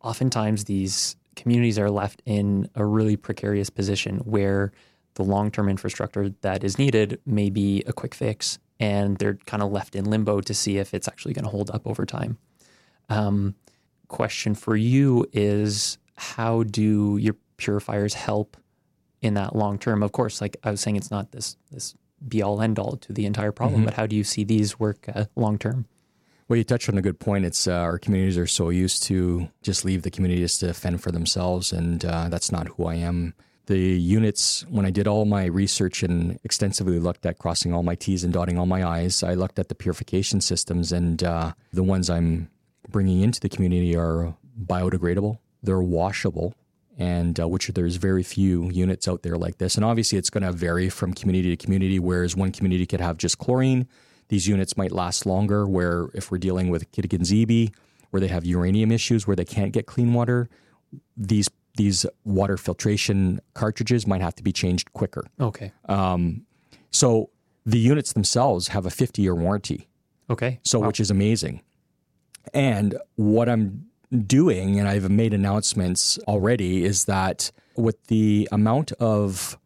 oftentimes 0.00 0.64
these 0.64 1.16
communities 1.34 1.78
are 1.78 1.90
left 1.90 2.22
in 2.24 2.70
a 2.76 2.84
really 2.84 3.16
precarious 3.16 3.68
position 3.68 4.18
where 4.18 4.72
the 5.14 5.24
long 5.24 5.50
term 5.50 5.68
infrastructure 5.68 6.30
that 6.42 6.62
is 6.62 6.78
needed 6.78 7.20
may 7.26 7.50
be 7.50 7.82
a 7.86 7.92
quick 7.92 8.14
fix 8.14 8.58
and 8.80 9.16
they're 9.18 9.34
kind 9.46 9.62
of 9.62 9.72
left 9.72 9.96
in 9.96 10.04
limbo 10.04 10.40
to 10.40 10.54
see 10.54 10.78
if 10.78 10.94
it's 10.94 11.08
actually 11.08 11.34
going 11.34 11.44
to 11.44 11.50
hold 11.50 11.70
up 11.70 11.84
over 11.84 12.06
time. 12.06 12.38
Um, 13.08 13.56
question 14.06 14.54
for 14.54 14.76
you 14.76 15.26
is 15.32 15.98
how 16.16 16.62
do 16.62 17.16
your 17.16 17.34
purifiers 17.56 18.14
help 18.14 18.56
in 19.20 19.34
that 19.34 19.56
long 19.56 19.76
term? 19.76 20.04
Of 20.04 20.12
course, 20.12 20.40
like 20.40 20.56
I 20.62 20.70
was 20.70 20.80
saying, 20.80 20.96
it's 20.96 21.10
not 21.10 21.32
this 21.32 21.56
this 21.72 21.96
be 22.26 22.42
all 22.42 22.60
end 22.60 22.78
all 22.78 22.96
to 22.96 23.12
the 23.12 23.26
entire 23.26 23.52
problem, 23.52 23.82
Mhm. 23.82 23.84
but 23.86 23.94
how 23.94 24.06
do 24.06 24.16
you 24.16 24.24
see 24.24 24.44
these 24.44 24.78
work 24.80 25.06
uh, 25.14 25.26
long 25.36 25.58
term? 25.58 25.86
Well, 26.48 26.56
you 26.56 26.64
touched 26.64 26.88
on 26.88 26.96
a 26.96 27.02
good 27.02 27.18
point. 27.20 27.44
It's 27.44 27.66
uh, 27.68 27.72
our 27.72 27.98
communities 27.98 28.38
are 28.38 28.46
so 28.46 28.70
used 28.70 29.02
to 29.04 29.48
just 29.62 29.84
leave 29.84 30.02
the 30.02 30.10
communities 30.10 30.58
to 30.58 30.72
fend 30.72 31.02
for 31.02 31.12
themselves, 31.12 31.72
and 31.72 32.02
uh, 32.04 32.28
that's 32.30 32.50
not 32.50 32.68
who 32.68 32.86
I 32.86 32.94
am. 32.94 33.34
The 33.66 33.76
units, 33.78 34.64
when 34.70 34.86
I 34.86 34.90
did 34.90 35.06
all 35.06 35.26
my 35.26 35.44
research 35.44 36.02
and 36.02 36.38
extensively 36.44 36.98
looked 36.98 37.26
at 37.26 37.36
crossing 37.38 37.74
all 37.74 37.82
my 37.82 37.94
T's 37.94 38.24
and 38.24 38.32
dotting 38.32 38.56
all 38.58 38.64
my 38.64 38.82
I's, 38.82 39.22
I 39.22 39.34
looked 39.34 39.58
at 39.58 39.68
the 39.68 39.74
purification 39.74 40.40
systems, 40.40 40.90
and 40.90 41.22
uh, 41.22 41.52
the 41.70 41.82
ones 41.82 42.08
I'm 42.08 42.48
bringing 42.90 43.20
into 43.20 43.40
the 43.40 43.50
community 43.50 43.94
are 43.94 44.34
biodegradable, 44.64 45.36
they're 45.62 45.82
washable, 45.82 46.54
and 46.98 47.38
uh, 47.40 47.48
which 47.48 47.68
there's 47.68 47.96
very 47.96 48.22
few 48.22 48.68
units 48.70 49.06
out 49.08 49.22
there 49.22 49.38
like 49.38 49.58
this. 49.58 49.76
And 49.76 49.84
obviously, 49.84 50.18
it's 50.18 50.28
going 50.30 50.42
to 50.42 50.52
vary 50.52 50.90
from 50.90 51.14
community 51.14 51.56
to 51.56 51.64
community. 51.64 51.98
Whereas 51.98 52.36
one 52.36 52.52
community 52.52 52.84
could 52.84 53.00
have 53.00 53.16
just 53.16 53.38
chlorine, 53.38 53.86
these 54.28 54.46
units 54.48 54.76
might 54.76 54.92
last 54.92 55.24
longer. 55.24 55.66
Where 55.66 56.08
if 56.12 56.30
we're 56.30 56.38
dealing 56.38 56.68
with 56.68 56.90
Kitigan 56.92 57.72
where 58.10 58.20
they 58.20 58.28
have 58.28 58.44
uranium 58.44 58.90
issues, 58.90 59.26
where 59.26 59.36
they 59.36 59.44
can't 59.44 59.72
get 59.72 59.86
clean 59.86 60.12
water, 60.12 60.48
these 61.16 61.48
these 61.76 62.04
water 62.24 62.56
filtration 62.56 63.40
cartridges 63.54 64.06
might 64.06 64.20
have 64.20 64.34
to 64.34 64.42
be 64.42 64.52
changed 64.52 64.92
quicker. 64.92 65.24
Okay. 65.40 65.70
Um, 65.88 66.44
so 66.90 67.30
the 67.64 67.78
units 67.78 68.12
themselves 68.12 68.68
have 68.68 68.84
a 68.84 68.90
50 68.90 69.22
year 69.22 69.34
warranty. 69.34 69.88
Okay. 70.28 70.58
So, 70.64 70.80
Wow. 70.80 70.88
which 70.88 70.98
is 70.98 71.10
amazing. 71.10 71.62
And 72.52 72.96
what 73.14 73.48
I'm 73.48 73.86
doing, 74.26 74.78
and 74.78 74.88
I've 74.88 75.10
made 75.10 75.34
announcements 75.34 76.18
already, 76.26 76.84
is 76.84 77.04
that 77.06 77.50
with 77.76 78.06
the 78.06 78.48
amount 78.50 78.92
of 78.92 79.58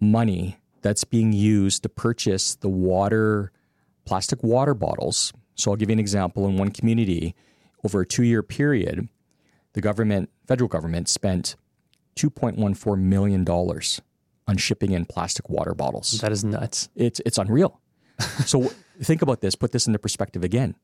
money 0.00 0.58
that's 0.82 1.04
being 1.04 1.32
used 1.32 1.82
to 1.82 1.88
purchase 1.88 2.54
the 2.56 2.68
water, 2.68 3.52
plastic 4.04 4.42
water 4.42 4.74
bottles. 4.74 5.32
So, 5.54 5.70
I'll 5.70 5.76
give 5.76 5.90
you 5.90 5.94
an 5.94 6.00
example. 6.00 6.46
In 6.46 6.56
one 6.56 6.70
community, 6.70 7.34
over 7.84 8.00
a 8.00 8.06
two 8.06 8.22
year 8.22 8.42
period, 8.42 9.08
the 9.74 9.80
government, 9.80 10.30
federal 10.46 10.68
government, 10.68 11.08
spent 11.08 11.56
$2.14 12.16 12.98
million 12.98 13.46
on 13.48 14.56
shipping 14.56 14.92
in 14.92 15.04
plastic 15.04 15.48
water 15.48 15.74
bottles 15.74 16.20
that 16.20 16.32
is 16.32 16.44
nuts. 16.44 16.88
it's 16.96 17.20
it's 17.24 17.38
unreal. 17.38 17.80
so 18.44 18.70
think 19.02 19.22
about 19.22 19.40
this. 19.40 19.54
Put 19.54 19.72
this 19.72 19.86
into 19.86 19.98
perspective 19.98 20.44
again. 20.44 20.74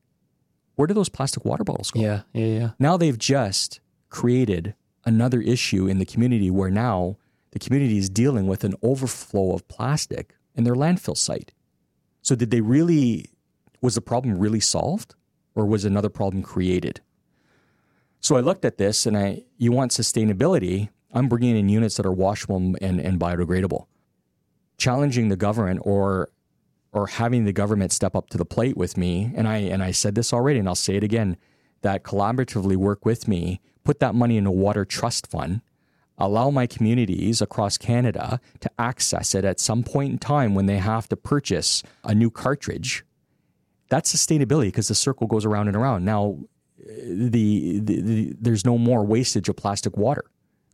Where 0.77 0.87
do 0.87 0.93
those 0.93 1.09
plastic 1.09 1.43
water 1.43 1.63
bottles 1.63 1.91
go? 1.91 1.99
Yeah. 1.99 2.21
Yeah. 2.33 2.45
Yeah. 2.45 2.69
Now 2.79 2.97
they've 2.97 3.17
just 3.17 3.79
created 4.09 4.75
another 5.05 5.41
issue 5.41 5.87
in 5.87 5.97
the 5.97 6.05
community 6.05 6.51
where 6.51 6.69
now 6.69 7.17
the 7.51 7.59
community 7.59 7.97
is 7.97 8.09
dealing 8.09 8.45
with 8.45 8.63
an 8.63 8.75
overflow 8.83 9.53
of 9.53 9.67
plastic 9.67 10.35
in 10.53 10.65
their 10.65 10.75
landfill 10.75 11.17
site. 11.17 11.51
So 12.21 12.35
did 12.35 12.51
they 12.51 12.61
really 12.61 13.31
was 13.81 13.95
the 13.95 14.01
problem 14.01 14.37
really 14.37 14.59
solved 14.59 15.15
or 15.55 15.65
was 15.65 15.83
another 15.83 16.09
problem 16.09 16.43
created? 16.43 17.01
So 18.19 18.37
I 18.37 18.41
looked 18.41 18.63
at 18.63 18.77
this 18.77 19.07
and 19.07 19.17
I 19.17 19.45
you 19.57 19.71
want 19.71 19.91
sustainability, 19.91 20.89
I'm 21.11 21.27
bringing 21.27 21.57
in 21.57 21.69
units 21.69 21.97
that 21.97 22.05
are 22.05 22.13
washable 22.13 22.57
and, 22.57 22.99
and 22.99 23.19
biodegradable. 23.19 23.87
Challenging 24.77 25.29
the 25.29 25.35
government 25.35 25.79
or 25.81 26.29
or 26.91 27.07
having 27.07 27.45
the 27.45 27.53
government 27.53 27.91
step 27.91 28.15
up 28.15 28.29
to 28.29 28.37
the 28.37 28.45
plate 28.45 28.77
with 28.77 28.97
me 28.97 29.31
and 29.35 29.47
I 29.47 29.57
and 29.57 29.83
I 29.83 29.91
said 29.91 30.15
this 30.15 30.33
already 30.33 30.59
and 30.59 30.67
I'll 30.67 30.75
say 30.75 30.95
it 30.95 31.03
again 31.03 31.37
that 31.81 32.03
collaboratively 32.03 32.75
work 32.75 33.05
with 33.05 33.27
me, 33.27 33.61
put 33.83 33.99
that 33.99 34.15
money 34.15 34.37
in 34.37 34.45
a 34.45 34.51
water 34.51 34.85
trust 34.85 35.27
fund, 35.27 35.61
allow 36.17 36.49
my 36.49 36.65
communities 36.65 37.41
across 37.41 37.77
Canada 37.77 38.39
to 38.59 38.71
access 38.79 39.35
it 39.35 39.45
at 39.45 39.59
some 39.59 39.83
point 39.83 40.11
in 40.11 40.17
time 40.17 40.55
when 40.55 40.65
they 40.65 40.77
have 40.77 41.07
to 41.09 41.15
purchase 41.15 41.83
a 42.03 42.15
new 42.15 42.29
cartridge. 42.29 43.03
That's 43.89 44.13
sustainability 44.13 44.65
because 44.65 44.87
the 44.87 44.95
circle 44.95 45.27
goes 45.27 45.45
around 45.45 45.67
and 45.67 45.77
around. 45.77 46.03
Now, 46.03 46.39
the, 46.77 47.79
the, 47.79 48.01
the 48.01 48.33
there's 48.39 48.65
no 48.65 48.77
more 48.77 49.03
wastage 49.03 49.49
of 49.49 49.55
plastic 49.55 49.97
water 49.97 50.25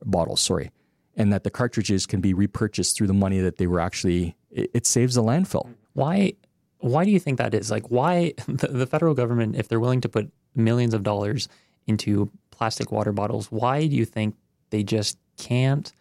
bottles, 0.04 0.42
sorry, 0.42 0.72
and 1.16 1.32
that 1.32 1.44
the 1.44 1.52
cartridges 1.52 2.06
can 2.06 2.22
be 2.22 2.34
repurchased 2.34 2.98
through 2.98 3.08
the 3.08 3.14
money 3.14 3.40
that 3.40 3.58
they 3.58 3.68
were 3.68 3.80
actually. 3.80 4.36
It, 4.52 4.72
it 4.74 4.88
saves 4.88 5.16
the 5.16 5.24
landfill. 5.24 5.74
Why? 5.94 6.34
Why 6.80 7.06
do 7.06 7.12
you 7.12 7.20
think 7.20 7.38
that 7.38 7.54
is? 7.54 7.72
Like, 7.72 7.90
why 7.90 8.34
the, 8.48 8.68
the 8.68 8.86
federal 8.88 9.14
government, 9.14 9.56
if 9.56 9.68
they're 9.68 9.80
willing 9.80 10.02
to 10.02 10.10
put 10.10 10.32
millions 10.56 10.94
of 10.94 11.04
dollars 11.04 11.48
into 11.88 12.30
plastic 12.52 12.92
water 12.92 13.12
bottles, 13.12 13.52
why 13.52 13.88
do 13.88 13.96
you 13.96 14.06
think 14.06 14.36
they 14.70 14.84
just 14.84 15.18
can't 15.38 15.92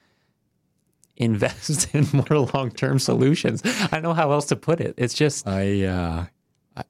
invest 1.16 1.94
in 1.94 2.07
more 2.12 2.38
long-term 2.55 2.98
solutions? 2.98 3.62
I 3.64 3.88
don't 3.92 4.02
know 4.02 4.14
how 4.14 4.33
else 4.33 4.46
to 4.46 4.57
put 4.57 4.81
it. 4.81 4.94
It's 4.96 5.14
just 5.14 5.46
I 5.46 5.85
uh, 5.85 6.26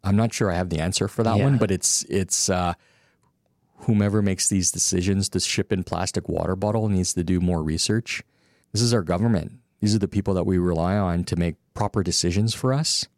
I'm 0.05 0.17
not 0.17 0.33
sure 0.33 0.51
I 0.51 0.55
have 0.57 0.71
the 0.71 0.79
answer 0.81 1.09
for 1.09 1.23
that 1.25 1.37
Yeah. 1.37 1.45
one, 1.45 1.59
but 1.59 1.71
it's 1.71 2.05
it's 2.05 2.49
uh, 2.49 2.75
whomever 3.79 4.23
makes 4.23 4.49
these 4.49 4.71
decisions 4.71 5.29
to 5.31 5.41
ship 5.41 5.73
in 5.73 5.83
plastic 5.85 6.29
water 6.29 6.55
bottle 6.57 6.89
needs 6.89 7.15
to 7.15 7.25
do 7.25 7.41
more 7.41 7.63
research. 7.63 8.23
This 8.73 8.81
is 8.81 8.95
our 8.95 9.03
government. 9.03 9.59
These 9.83 9.97
are 9.97 9.99
the 9.99 10.07
people 10.09 10.33
that 10.35 10.47
we 10.47 10.59
rely 10.59 10.97
on 10.97 11.25
to 11.25 11.35
make 11.35 11.57
proper 11.75 12.05
decisions 12.05 12.55
for 12.55 12.73
us. 12.73 13.09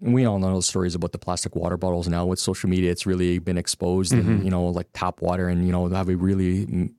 And 0.00 0.12
we 0.12 0.24
all 0.24 0.40
know 0.40 0.56
the 0.56 0.60
stories 0.60 0.96
about 0.96 1.12
the 1.12 1.18
plastic 1.18 1.54
water 1.54 1.76
bottles 1.76 2.08
now 2.08 2.26
with 2.26 2.40
social 2.40 2.68
media. 2.68 2.90
It's 2.90 3.06
really 3.06 3.38
been 3.38 3.56
exposed, 3.56 4.12
and 4.12 4.44
you 4.44 4.50
know, 4.50 4.66
like 4.66 4.88
tap 4.92 5.22
water, 5.22 5.48
and 5.48 5.64
you 5.64 5.70
know, 5.70 5.86
have 5.88 6.08
we 6.08 6.16
really 6.16 6.66
mm, 6.66 6.92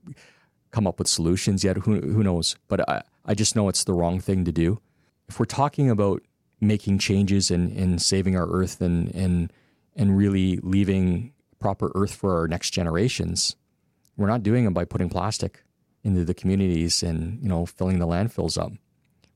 come 0.71 0.87
up 0.87 0.97
with 0.97 1.09
solutions 1.09 1.61
yet? 1.63 1.75
Who 1.75 1.99
who 1.99 2.23
knows? 2.23 2.55
But 2.69 2.89
I 2.89 3.03
I 3.25 3.35
just 3.35 3.53
know 3.53 3.67
it's 3.67 3.83
the 3.83 3.93
wrong 3.93 4.21
thing 4.21 4.45
to 4.45 4.51
do. 4.53 4.79
If 5.27 5.39
we're 5.39 5.45
talking 5.45 5.89
about 5.89 6.23
making 6.61 6.99
changes 6.99 7.51
and, 7.51 7.75
and 7.77 8.01
saving 8.01 8.37
our 8.37 8.47
earth 8.47 8.79
and, 8.79 9.13
and 9.13 9.51
and 9.93 10.17
really 10.17 10.57
leaving 10.63 11.33
proper 11.59 11.91
earth 11.95 12.15
for 12.15 12.39
our 12.39 12.47
next 12.47 12.71
generations, 12.71 13.57
we're 14.15 14.27
not 14.27 14.41
doing 14.41 14.65
it 14.65 14.73
by 14.73 14.85
putting 14.85 15.09
plastic 15.09 15.63
into 16.03 16.23
the 16.23 16.33
communities 16.33 17.03
and 17.03 17.41
you 17.43 17.49
know 17.49 17.65
filling 17.65 17.99
the 17.99 18.07
landfills 18.07 18.57
up. 18.57 18.71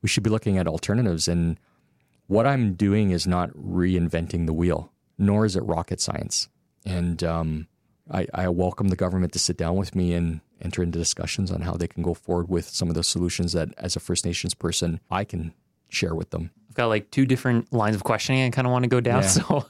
We 0.02 0.08
should 0.08 0.22
be 0.22 0.30
looking 0.30 0.58
at 0.58 0.66
alternatives. 0.66 1.28
And 1.28 1.58
what 2.26 2.46
I'm 2.46 2.74
doing 2.74 3.10
is 3.10 3.26
not 3.26 3.50
reinventing 3.50 4.46
the 4.46 4.52
wheel, 4.52 4.92
nor 5.18 5.44
is 5.44 5.56
it 5.56 5.62
rocket 5.62 6.00
science. 6.00 6.48
And 6.84 7.22
um, 7.22 7.66
I, 8.10 8.26
I 8.32 8.48
welcome 8.48 8.88
the 8.88 8.96
government 8.96 9.32
to 9.34 9.38
sit 9.38 9.56
down 9.56 9.76
with 9.76 9.94
me 9.94 10.12
and 10.12 10.40
enter 10.60 10.82
into 10.82 10.98
discussions 10.98 11.50
on 11.50 11.62
how 11.62 11.74
they 11.74 11.86
can 11.86 12.02
go 12.02 12.14
forward 12.14 12.48
with 12.48 12.68
some 12.68 12.88
of 12.88 12.94
the 12.94 13.02
solutions 13.02 13.52
that, 13.52 13.68
as 13.78 13.96
a 13.96 14.00
First 14.00 14.24
Nations 14.24 14.54
person, 14.54 15.00
I 15.10 15.24
can 15.24 15.52
share 15.88 16.14
with 16.14 16.30
them. 16.30 16.50
I've 16.68 16.74
got 16.74 16.86
like 16.86 17.10
two 17.10 17.26
different 17.26 17.72
lines 17.72 17.96
of 17.96 18.04
questioning 18.04 18.44
I 18.44 18.50
kind 18.50 18.66
of 18.66 18.72
want 18.72 18.84
to 18.84 18.88
go 18.88 19.00
down. 19.00 19.22
Yeah. 19.22 19.28
So, 19.30 19.66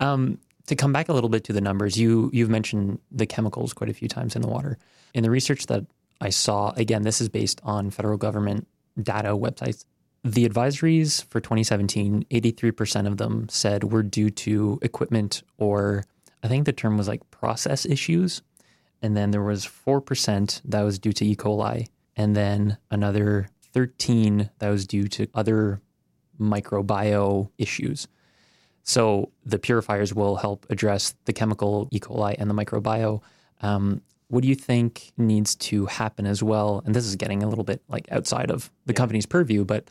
um, 0.00 0.38
to 0.66 0.76
come 0.76 0.92
back 0.92 1.08
a 1.08 1.12
little 1.12 1.30
bit 1.30 1.44
to 1.44 1.52
the 1.52 1.60
numbers, 1.60 1.96
you 1.96 2.30
you've 2.32 2.50
mentioned 2.50 3.00
the 3.10 3.26
chemicals 3.26 3.72
quite 3.72 3.90
a 3.90 3.94
few 3.94 4.08
times 4.08 4.36
in 4.36 4.42
the 4.42 4.48
water. 4.48 4.78
In 5.14 5.22
the 5.22 5.30
research 5.30 5.66
that 5.66 5.86
I 6.20 6.28
saw, 6.28 6.72
again, 6.76 7.02
this 7.02 7.20
is 7.20 7.28
based 7.28 7.60
on 7.64 7.90
federal 7.90 8.18
government 8.18 8.68
data 9.02 9.30
websites. 9.30 9.84
The 10.24 10.48
advisories 10.48 11.24
for 11.30 11.40
2017, 11.40 12.24
83% 12.30 13.06
of 13.06 13.16
them 13.18 13.48
said 13.48 13.84
were 13.84 14.02
due 14.02 14.30
to 14.30 14.78
equipment 14.82 15.42
or 15.58 16.04
I 16.42 16.48
think 16.48 16.66
the 16.66 16.72
term 16.72 16.96
was 16.96 17.08
like 17.08 17.28
process 17.30 17.84
issues. 17.84 18.42
And 19.02 19.16
then 19.16 19.30
there 19.30 19.42
was 19.42 19.64
4% 19.64 20.60
that 20.64 20.82
was 20.82 20.98
due 20.98 21.12
to 21.12 21.24
E. 21.24 21.36
coli. 21.36 21.86
And 22.16 22.34
then 22.34 22.78
another 22.90 23.48
13 23.72 24.50
that 24.58 24.68
was 24.68 24.86
due 24.86 25.06
to 25.08 25.28
other 25.34 25.80
microbio 26.40 27.50
issues. 27.58 28.08
So 28.82 29.30
the 29.44 29.58
purifiers 29.58 30.14
will 30.14 30.36
help 30.36 30.66
address 30.70 31.14
the 31.26 31.32
chemical 31.32 31.88
E. 31.92 32.00
coli 32.00 32.34
and 32.38 32.50
the 32.50 32.54
microbio. 32.54 33.20
Um, 33.60 34.02
what 34.28 34.42
do 34.42 34.48
you 34.48 34.54
think 34.54 35.12
needs 35.16 35.54
to 35.56 35.86
happen 35.86 36.26
as 36.26 36.42
well? 36.42 36.82
And 36.84 36.94
this 36.94 37.06
is 37.06 37.16
getting 37.16 37.42
a 37.42 37.48
little 37.48 37.64
bit 37.64 37.82
like 37.88 38.06
outside 38.12 38.50
of 38.50 38.70
the 38.86 38.92
company's 38.92 39.26
purview, 39.26 39.64
but 39.64 39.88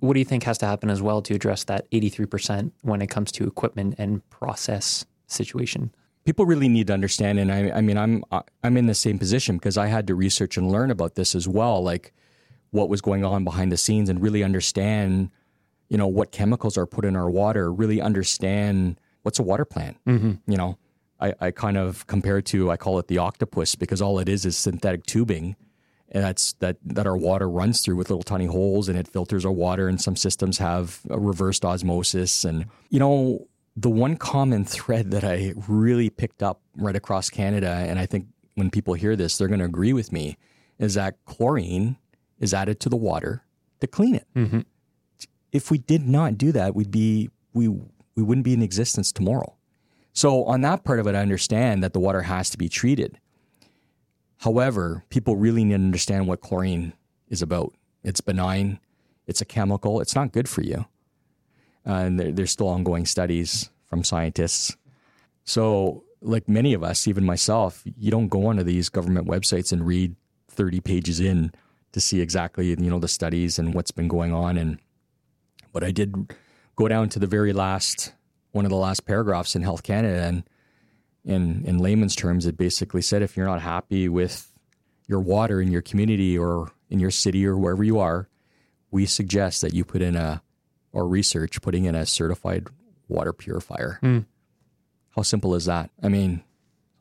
what 0.00 0.14
do 0.14 0.20
you 0.20 0.24
think 0.24 0.44
has 0.44 0.58
to 0.58 0.66
happen 0.66 0.90
as 0.90 1.02
well 1.02 1.22
to 1.22 1.34
address 1.34 1.64
that 1.64 1.90
83% 1.90 2.72
when 2.82 3.02
it 3.02 3.08
comes 3.08 3.32
to 3.32 3.46
equipment 3.46 3.94
and 3.98 4.28
process 4.30 5.04
situation? 5.26 5.92
People 6.24 6.46
really 6.46 6.68
need 6.68 6.86
to 6.86 6.92
understand, 6.92 7.38
and 7.38 7.52
I, 7.52 7.70
I 7.70 7.80
mean, 7.82 7.98
I'm 7.98 8.24
I'm 8.62 8.76
in 8.78 8.86
the 8.86 8.94
same 8.94 9.18
position 9.18 9.58
because 9.58 9.76
I 9.76 9.88
had 9.88 10.06
to 10.06 10.14
research 10.14 10.56
and 10.56 10.72
learn 10.72 10.90
about 10.90 11.16
this 11.16 11.34
as 11.34 11.46
well, 11.46 11.82
like 11.82 12.14
what 12.70 12.88
was 12.88 13.02
going 13.02 13.26
on 13.26 13.44
behind 13.44 13.70
the 13.70 13.76
scenes, 13.76 14.08
and 14.08 14.22
really 14.22 14.42
understand, 14.42 15.30
you 15.90 15.98
know, 15.98 16.06
what 16.06 16.32
chemicals 16.32 16.78
are 16.78 16.86
put 16.86 17.04
in 17.04 17.14
our 17.14 17.28
water. 17.28 17.70
Really 17.70 18.00
understand 18.00 18.98
what's 19.22 19.38
a 19.38 19.42
water 19.42 19.66
plant. 19.66 19.98
Mm-hmm. 20.06 20.50
You 20.50 20.56
know, 20.56 20.78
I, 21.24 21.34
I 21.40 21.50
kind 21.50 21.76
of 21.76 22.06
compare 22.06 22.38
it 22.38 22.46
to 22.46 22.70
I 22.70 22.76
call 22.76 22.98
it 22.98 23.08
the 23.08 23.18
octopus 23.18 23.74
because 23.74 24.02
all 24.02 24.18
it 24.18 24.28
is 24.28 24.44
is 24.44 24.56
synthetic 24.56 25.06
tubing 25.06 25.56
and 26.10 26.22
that's 26.22 26.52
that 26.54 26.76
that 26.84 27.06
our 27.06 27.16
water 27.16 27.48
runs 27.48 27.80
through 27.80 27.96
with 27.96 28.10
little 28.10 28.22
tiny 28.22 28.46
holes 28.46 28.88
and 28.88 28.98
it 28.98 29.08
filters 29.08 29.44
our 29.44 29.52
water 29.52 29.88
and 29.88 30.00
some 30.00 30.16
systems 30.16 30.58
have 30.58 31.00
a 31.08 31.18
reversed 31.18 31.64
osmosis 31.64 32.44
and 32.44 32.66
you 32.90 32.98
know 32.98 33.46
the 33.76 33.90
one 33.90 34.16
common 34.16 34.64
thread 34.64 35.10
that 35.10 35.24
I 35.24 35.54
really 35.66 36.10
picked 36.10 36.42
up 36.42 36.60
right 36.76 36.94
across 36.94 37.30
Canada 37.30 37.84
and 37.88 37.98
I 37.98 38.06
think 38.06 38.26
when 38.54 38.70
people 38.70 38.94
hear 38.94 39.16
this 39.16 39.38
they're 39.38 39.48
going 39.48 39.60
to 39.60 39.66
agree 39.66 39.92
with 39.92 40.12
me 40.12 40.36
is 40.78 40.94
that 40.94 41.16
chlorine 41.24 41.96
is 42.38 42.52
added 42.52 42.80
to 42.80 42.88
the 42.88 42.96
water 42.96 43.42
to 43.80 43.86
clean 43.86 44.14
it. 44.14 44.26
Mm-hmm. 44.36 44.60
If 45.52 45.70
we 45.70 45.78
did 45.78 46.06
not 46.06 46.36
do 46.36 46.52
that 46.52 46.74
we'd 46.74 46.90
be 46.90 47.30
we 47.54 47.68
we 47.68 48.22
wouldn't 48.22 48.44
be 48.44 48.52
in 48.52 48.62
existence 48.62 49.10
tomorrow. 49.10 49.53
So 50.14 50.44
on 50.44 50.62
that 50.62 50.84
part 50.84 51.00
of 51.00 51.06
it 51.06 51.14
I 51.14 51.20
understand 51.20 51.82
that 51.82 51.92
the 51.92 52.00
water 52.00 52.22
has 52.22 52.48
to 52.50 52.58
be 52.58 52.68
treated. 52.68 53.18
However, 54.38 55.04
people 55.10 55.36
really 55.36 55.64
need 55.64 55.76
to 55.76 55.84
understand 55.84 56.26
what 56.26 56.40
chlorine 56.40 56.94
is 57.28 57.42
about. 57.42 57.74
It's 58.02 58.20
benign, 58.20 58.80
it's 59.26 59.40
a 59.40 59.44
chemical, 59.44 60.00
it's 60.00 60.14
not 60.14 60.32
good 60.32 60.48
for 60.48 60.62
you. 60.62 60.86
And 61.84 62.18
there, 62.18 62.32
there's 62.32 62.50
still 62.50 62.68
ongoing 62.68 63.06
studies 63.06 63.70
from 63.84 64.04
scientists. 64.04 64.76
So, 65.44 66.04
like 66.22 66.48
many 66.48 66.72
of 66.72 66.82
us, 66.82 67.06
even 67.06 67.24
myself, 67.24 67.82
you 67.84 68.10
don't 68.10 68.28
go 68.28 68.46
onto 68.46 68.62
these 68.62 68.88
government 68.88 69.26
websites 69.26 69.72
and 69.72 69.86
read 69.86 70.16
30 70.48 70.80
pages 70.80 71.20
in 71.20 71.52
to 71.92 72.00
see 72.00 72.20
exactly 72.20 72.68
you 72.68 72.76
know 72.76 72.98
the 72.98 73.08
studies 73.08 73.58
and 73.58 73.72
what's 73.72 73.90
been 73.90 74.08
going 74.08 74.32
on 74.32 74.56
and 74.56 74.78
but 75.72 75.84
I 75.84 75.90
did 75.90 76.34
go 76.76 76.88
down 76.88 77.08
to 77.10 77.18
the 77.18 77.26
very 77.26 77.52
last 77.52 78.12
one 78.54 78.64
of 78.64 78.70
the 78.70 78.76
last 78.76 79.04
paragraphs 79.04 79.56
in 79.56 79.62
Health 79.62 79.82
Canada 79.82 80.22
and 80.22 80.48
in 81.24 81.64
in 81.64 81.78
layman's 81.78 82.14
terms, 82.14 82.46
it 82.46 82.56
basically 82.56 83.02
said 83.02 83.22
if 83.22 83.36
you're 83.36 83.46
not 83.46 83.60
happy 83.60 84.08
with 84.08 84.50
your 85.06 85.20
water 85.20 85.60
in 85.60 85.70
your 85.70 85.82
community 85.82 86.38
or 86.38 86.70
in 86.88 86.98
your 86.98 87.10
city 87.10 87.46
or 87.46 87.56
wherever 87.56 87.82
you 87.84 87.98
are, 87.98 88.28
we 88.90 89.06
suggest 89.06 89.60
that 89.62 89.74
you 89.74 89.84
put 89.84 90.02
in 90.02 90.16
a 90.16 90.42
or 90.92 91.08
research 91.08 91.60
putting 91.60 91.84
in 91.84 91.94
a 91.94 92.06
certified 92.06 92.68
water 93.08 93.32
purifier. 93.32 93.98
Mm. 94.02 94.26
How 95.16 95.22
simple 95.22 95.54
is 95.54 95.64
that? 95.64 95.90
I 96.02 96.08
mean, 96.08 96.42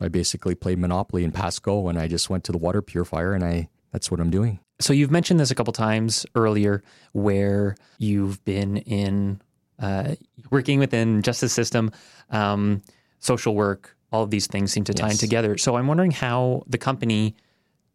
I 0.01 0.07
basically 0.07 0.55
played 0.55 0.79
Monopoly 0.79 1.23
in 1.23 1.31
Pasco 1.31 1.87
and 1.87 1.99
I 1.99 2.07
just 2.07 2.29
went 2.29 2.43
to 2.45 2.51
the 2.51 2.57
water 2.57 2.81
purifier 2.81 3.33
and 3.33 3.43
I 3.43 3.69
that's 3.91 4.09
what 4.09 4.19
I'm 4.19 4.31
doing. 4.31 4.59
So 4.79 4.91
you've 4.91 5.11
mentioned 5.11 5.39
this 5.39 5.51
a 5.51 5.55
couple 5.55 5.71
times 5.71 6.25
earlier 6.33 6.83
where 7.11 7.75
you've 7.99 8.43
been 8.43 8.77
in 8.77 9.39
uh, 9.83 10.15
working 10.49 10.79
within 10.79 11.21
justice 11.21 11.51
system, 11.51 11.91
um, 12.29 12.81
social 13.19 13.53
work, 13.53 13.97
all 14.13 14.23
of 14.23 14.29
these 14.29 14.47
things 14.47 14.71
seem 14.71 14.85
to 14.85 14.93
tie 14.93 15.07
yes. 15.07 15.15
in 15.15 15.17
together. 15.17 15.57
So 15.57 15.75
I'm 15.75 15.87
wondering 15.87 16.11
how 16.11 16.63
the 16.67 16.77
company 16.77 17.35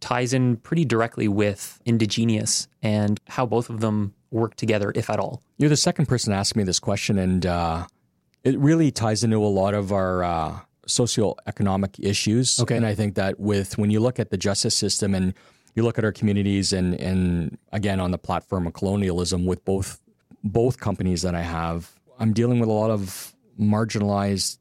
ties 0.00 0.32
in 0.32 0.56
pretty 0.58 0.84
directly 0.84 1.28
with 1.28 1.80
Indigenous 1.86 2.68
and 2.82 3.18
how 3.26 3.46
both 3.46 3.70
of 3.70 3.80
them 3.80 4.14
work 4.30 4.54
together, 4.56 4.92
if 4.94 5.08
at 5.08 5.18
all. 5.18 5.42
You're 5.56 5.70
the 5.70 5.76
second 5.76 6.06
person 6.06 6.32
to 6.32 6.38
ask 6.38 6.54
me 6.54 6.62
this 6.62 6.78
question, 6.78 7.18
and 7.18 7.46
uh, 7.46 7.86
it 8.44 8.58
really 8.58 8.90
ties 8.90 9.24
into 9.24 9.38
a 9.38 9.48
lot 9.48 9.72
of 9.72 9.90
our 9.90 10.22
uh, 10.22 10.58
socioeconomic 10.86 11.98
issues. 12.04 12.60
Okay. 12.60 12.76
And 12.76 12.84
I 12.84 12.94
think 12.94 13.14
that 13.14 13.40
with 13.40 13.78
when 13.78 13.90
you 13.90 14.00
look 14.00 14.18
at 14.18 14.30
the 14.30 14.36
justice 14.36 14.76
system 14.76 15.14
and 15.14 15.32
you 15.74 15.82
look 15.84 15.96
at 15.98 16.04
our 16.04 16.12
communities 16.12 16.72
and 16.72 16.94
and 16.94 17.56
again 17.72 18.00
on 18.00 18.10
the 18.10 18.18
platform 18.18 18.66
of 18.66 18.72
colonialism 18.74 19.46
with 19.46 19.64
both 19.64 20.00
both 20.44 20.78
companies 20.78 21.22
that 21.22 21.34
I 21.34 21.42
have, 21.42 21.90
I'm 22.18 22.32
dealing 22.32 22.60
with 22.60 22.68
a 22.68 22.72
lot 22.72 22.90
of 22.90 23.34
marginalized 23.60 24.58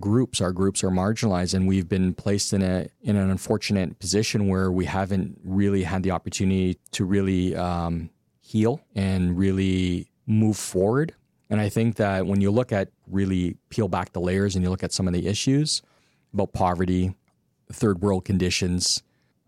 groups, 0.00 0.40
our 0.40 0.52
groups 0.52 0.84
are 0.84 0.90
marginalized, 0.90 1.54
and 1.54 1.66
we've 1.66 1.88
been 1.88 2.14
placed 2.14 2.52
in 2.52 2.62
a 2.62 2.88
in 3.02 3.16
an 3.16 3.30
unfortunate 3.30 3.98
position 3.98 4.48
where 4.48 4.70
we 4.70 4.84
haven't 4.84 5.38
really 5.44 5.82
had 5.82 6.02
the 6.02 6.10
opportunity 6.10 6.78
to 6.92 7.04
really 7.04 7.56
um, 7.56 8.10
heal 8.40 8.80
and 8.94 9.36
really 9.36 10.10
move 10.26 10.56
forward. 10.56 11.14
And 11.50 11.60
I 11.60 11.68
think 11.68 11.96
that 11.96 12.26
when 12.26 12.40
you 12.40 12.50
look 12.50 12.72
at 12.72 12.90
really 13.06 13.56
peel 13.70 13.88
back 13.88 14.12
the 14.12 14.20
layers 14.20 14.54
and 14.54 14.62
you 14.62 14.70
look 14.70 14.84
at 14.84 14.92
some 14.92 15.08
of 15.08 15.14
the 15.14 15.26
issues 15.26 15.82
about 16.32 16.52
poverty, 16.52 17.14
third 17.72 18.02
world 18.02 18.24
conditions, 18.24 19.02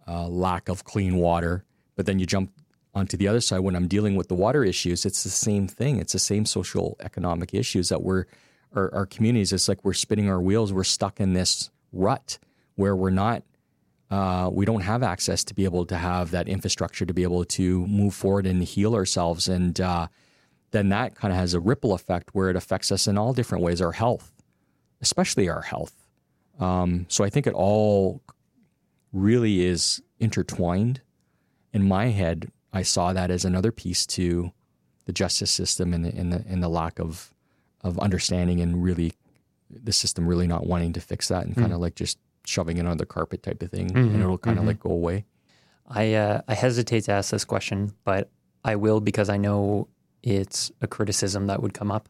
uh, 0.09 0.27
lack 0.27 0.69
of 0.69 0.85
clean 0.85 1.17
water, 1.17 1.65
but 1.97 2.07
then 2.07 2.19
you 2.19 2.25
jump 2.25 2.51
onto 2.95 3.17
the 3.17 3.29
other 3.29 3.41
side 3.41 3.61
when 3.61 3.77
I'm 3.77 3.89
dealing 3.89 4.17
with 4.17 4.29
the 4.29 4.35
water 4.35 4.65
issues, 4.65 5.07
it's 5.07 5.23
the 5.23 5.31
same 5.31 5.69
thing. 5.69 5.99
It's 5.99 6.13
the 6.13 6.19
same 6.19 6.45
social 6.45 6.97
economic 7.01 7.55
issues 7.55 7.89
that 7.89 8.03
we're 8.03 8.27
our, 8.75 8.93
our 8.95 9.07
communities, 9.07 9.53
it's 9.53 9.69
like 9.69 9.85
we're 9.85 9.93
spinning 9.93 10.29
our 10.29 10.41
wheels. 10.41 10.73
We're 10.73 10.85
stuck 10.85 11.21
in 11.21 11.33
this 11.33 11.71
rut 11.93 12.39
where 12.77 12.95
we're 12.95 13.11
not, 13.11 13.43
uh, 14.11 14.49
we 14.53 14.65
don't 14.65 14.83
have 14.83 15.03
access 15.03 15.45
to 15.45 15.55
be 15.55 15.65
able 15.65 15.87
to 15.87 15.97
have 15.97 16.31
that 16.31 16.49
infrastructure 16.49 17.05
to 17.05 17.15
be 17.15 17.23
able 17.23 17.45
to 17.45 17.87
move 17.87 18.15
forward 18.15 18.47
and 18.47 18.63
heal 18.63 18.95
ourselves. 18.95 19.49
And 19.49 19.81
uh, 19.81 20.07
then 20.71 20.89
that 20.91 21.15
kind 21.15 21.33
of 21.33 21.39
has 21.39 21.55
a 21.55 21.61
ripple 21.61 21.95
effect 21.95 22.31
where 22.33 22.49
it 22.49 22.57
affects 22.57 22.93
us 22.93 23.07
in 23.07 23.19
all 23.19 23.33
different 23.33 23.65
ways, 23.65 23.81
our 23.81 23.93
health, 23.93 24.33
especially 25.01 25.49
our 25.49 25.63
health. 25.63 25.95
Um, 26.59 27.07
so 27.09 27.25
I 27.25 27.31
think 27.31 27.47
it 27.47 27.55
all 27.55 28.23
really 29.13 29.65
is 29.65 30.03
intertwined. 30.19 31.01
In 31.73 31.87
my 31.87 32.07
head, 32.07 32.51
I 32.73 32.83
saw 32.83 33.13
that 33.13 33.31
as 33.31 33.45
another 33.45 33.73
piece 33.73 34.07
to 34.07 34.53
the 35.07 35.13
justice 35.13 35.51
system 35.51 35.93
and 35.93 36.05
the, 36.05 36.15
and 36.17 36.33
the, 36.33 36.45
and 36.49 36.63
the 36.63 36.69
lack 36.69 36.99
of 36.99 37.35
of 37.83 37.99
understanding 37.99 38.61
and 38.61 38.83
really 38.83 39.15
the 39.71 39.93
system 39.93 40.27
really 40.27 40.47
not 40.47 40.67
wanting 40.67 40.93
to 40.93 41.01
fix 41.01 41.29
that 41.29 41.47
and 41.47 41.55
kind 41.57 41.73
of 41.73 41.79
mm. 41.79 41.83
like 41.83 41.95
just 41.95 42.19
shoving 42.45 42.77
it 42.77 42.87
on 42.87 42.99
the 42.99 43.07
carpet 43.07 43.43
type 43.43 43.63
of 43.63 43.71
thing 43.71 43.89
mm-hmm. 43.89 43.99
and 43.99 44.23
it'll 44.23 44.37
kind 44.37 44.59
of 44.59 44.63
mm-hmm. 44.63 44.69
like 44.69 44.81
go 44.81 44.91
away. 44.91 45.25
I 45.87 46.15
uh, 46.15 46.43
I 46.47 46.55
hesitate 46.55 47.05
to 47.05 47.13
ask 47.13 47.31
this 47.31 47.45
question, 47.45 47.95
but 48.05 48.31
I 48.65 48.77
will 48.77 49.01
because 49.01 49.29
I 49.29 49.37
know 49.37 49.89
it's 50.23 50.71
a 50.81 50.87
criticism 50.87 51.47
that 51.47 51.63
would 51.63 51.75
come 51.75 51.91
up. 51.91 52.09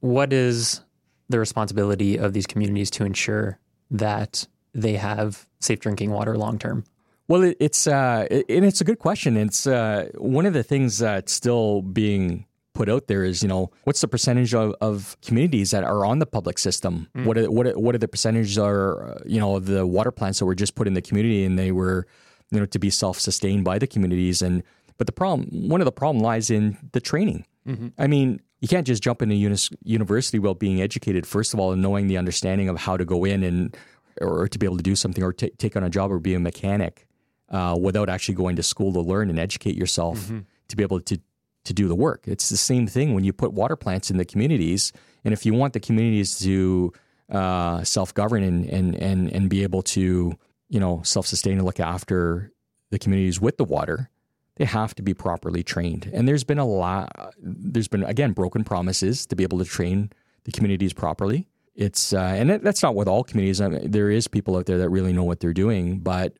What 0.00 0.32
is 0.32 0.82
the 1.28 1.38
responsibility 1.38 2.16
of 2.16 2.32
these 2.32 2.46
communities 2.46 2.90
to 2.92 3.04
ensure 3.04 3.58
that 3.90 4.46
they 4.74 4.94
have 4.94 5.48
safe 5.60 5.80
drinking 5.80 6.10
water 6.10 6.36
long 6.36 6.58
term? 6.58 6.84
Well, 7.28 7.42
it, 7.42 7.56
it's 7.58 7.86
uh, 7.86 8.26
it, 8.30 8.46
and 8.48 8.64
it's 8.64 8.80
a 8.80 8.84
good 8.84 8.98
question. 8.98 9.36
It's 9.36 9.66
uh, 9.66 10.08
one 10.16 10.46
of 10.46 10.52
the 10.52 10.62
things 10.62 10.98
that's 10.98 11.32
still 11.32 11.82
being 11.82 12.46
put 12.74 12.88
out 12.88 13.06
there 13.06 13.24
is, 13.24 13.42
you 13.42 13.48
know, 13.48 13.70
what's 13.84 14.00
the 14.00 14.08
percentage 14.08 14.52
of, 14.52 14.74
of 14.80 15.16
communities 15.22 15.70
that 15.70 15.84
are 15.84 16.04
on 16.04 16.18
the 16.18 16.26
public 16.26 16.58
system? 16.58 17.08
Mm. 17.16 17.24
What 17.24 17.38
are, 17.38 17.50
what 17.50 17.66
are, 17.68 17.78
what 17.78 17.94
are 17.94 17.98
the 17.98 18.08
percentages 18.08 18.58
are, 18.58 19.22
you 19.24 19.38
know, 19.38 19.56
of 19.56 19.66
the 19.66 19.86
water 19.86 20.10
plants 20.10 20.40
that 20.40 20.44
were 20.44 20.56
just 20.56 20.74
put 20.74 20.88
in 20.88 20.94
the 20.94 21.00
community 21.00 21.44
and 21.44 21.56
they 21.56 21.70
were, 21.70 22.06
you 22.50 22.58
know, 22.58 22.66
to 22.66 22.78
be 22.78 22.90
self-sustained 22.90 23.64
by 23.64 23.78
the 23.78 23.86
communities. 23.86 24.42
And, 24.42 24.64
but 24.98 25.06
the 25.06 25.12
problem, 25.12 25.68
one 25.68 25.80
of 25.80 25.84
the 25.84 25.92
problem 25.92 26.22
lies 26.22 26.50
in 26.50 26.76
the 26.92 27.00
training. 27.00 27.46
Mm-hmm. 27.66 27.88
I 27.96 28.08
mean, 28.08 28.40
you 28.60 28.66
can't 28.66 28.86
just 28.86 29.02
jump 29.02 29.22
into 29.22 29.36
uni- 29.36 29.56
university 29.84 30.40
while 30.40 30.54
being 30.54 30.82
educated, 30.82 31.28
first 31.28 31.54
of 31.54 31.60
all, 31.60 31.70
and 31.70 31.80
knowing 31.80 32.08
the 32.08 32.18
understanding 32.18 32.68
of 32.68 32.76
how 32.76 32.96
to 32.96 33.04
go 33.04 33.24
in 33.24 33.44
and, 33.44 33.76
or 34.20 34.48
to 34.48 34.58
be 34.58 34.66
able 34.66 34.78
to 34.78 34.82
do 34.82 34.96
something 34.96 35.22
or 35.22 35.32
t- 35.32 35.52
take 35.58 35.76
on 35.76 35.84
a 35.84 35.90
job 35.90 36.10
or 36.10 36.18
be 36.18 36.34
a 36.34 36.40
mechanic 36.40 37.06
uh, 37.50 37.76
without 37.80 38.08
actually 38.08 38.34
going 38.34 38.56
to 38.56 38.62
school 38.62 38.92
to 38.92 39.00
learn 39.00 39.30
and 39.30 39.38
educate 39.38 39.76
yourself 39.76 40.18
mm-hmm. 40.18 40.40
to 40.68 40.76
be 40.76 40.82
able 40.82 41.00
to 41.00 41.18
to 41.64 41.72
do 41.72 41.88
the 41.88 41.94
work. 41.94 42.24
It's 42.26 42.48
the 42.48 42.56
same 42.56 42.86
thing 42.86 43.14
when 43.14 43.24
you 43.24 43.32
put 43.32 43.52
water 43.52 43.76
plants 43.76 44.10
in 44.10 44.18
the 44.18 44.24
communities. 44.24 44.92
And 45.24 45.32
if 45.32 45.46
you 45.46 45.54
want 45.54 45.72
the 45.72 45.80
communities 45.80 46.38
to 46.40 46.92
uh, 47.30 47.82
self 47.84 48.12
govern 48.14 48.42
and, 48.42 48.66
and, 48.66 48.94
and, 48.94 49.32
and 49.32 49.48
be 49.48 49.62
able 49.62 49.82
to, 49.82 50.36
you 50.68 50.80
know, 50.80 51.00
self 51.04 51.26
sustain 51.26 51.54
and 51.54 51.64
look 51.64 51.80
after 51.80 52.52
the 52.90 52.98
communities 52.98 53.40
with 53.40 53.56
the 53.56 53.64
water, 53.64 54.10
they 54.56 54.64
have 54.64 54.94
to 54.96 55.02
be 55.02 55.14
properly 55.14 55.62
trained. 55.62 56.10
And 56.12 56.28
there's 56.28 56.44
been 56.44 56.58
a 56.58 56.66
lot, 56.66 57.34
there's 57.38 57.88
been, 57.88 58.04
again, 58.04 58.32
broken 58.32 58.62
promises 58.62 59.26
to 59.26 59.36
be 59.36 59.42
able 59.42 59.58
to 59.58 59.64
train 59.64 60.12
the 60.44 60.52
communities 60.52 60.92
properly. 60.92 61.48
It's, 61.74 62.12
uh, 62.12 62.20
and 62.20 62.50
that's 62.50 62.82
not 62.82 62.94
with 62.94 63.08
all 63.08 63.24
communities. 63.24 63.60
I 63.60 63.68
mean, 63.68 63.90
there 63.90 64.10
is 64.10 64.28
people 64.28 64.56
out 64.56 64.66
there 64.66 64.78
that 64.78 64.90
really 64.90 65.12
know 65.12 65.24
what 65.24 65.40
they're 65.40 65.54
doing. 65.54 65.98
But 65.98 66.34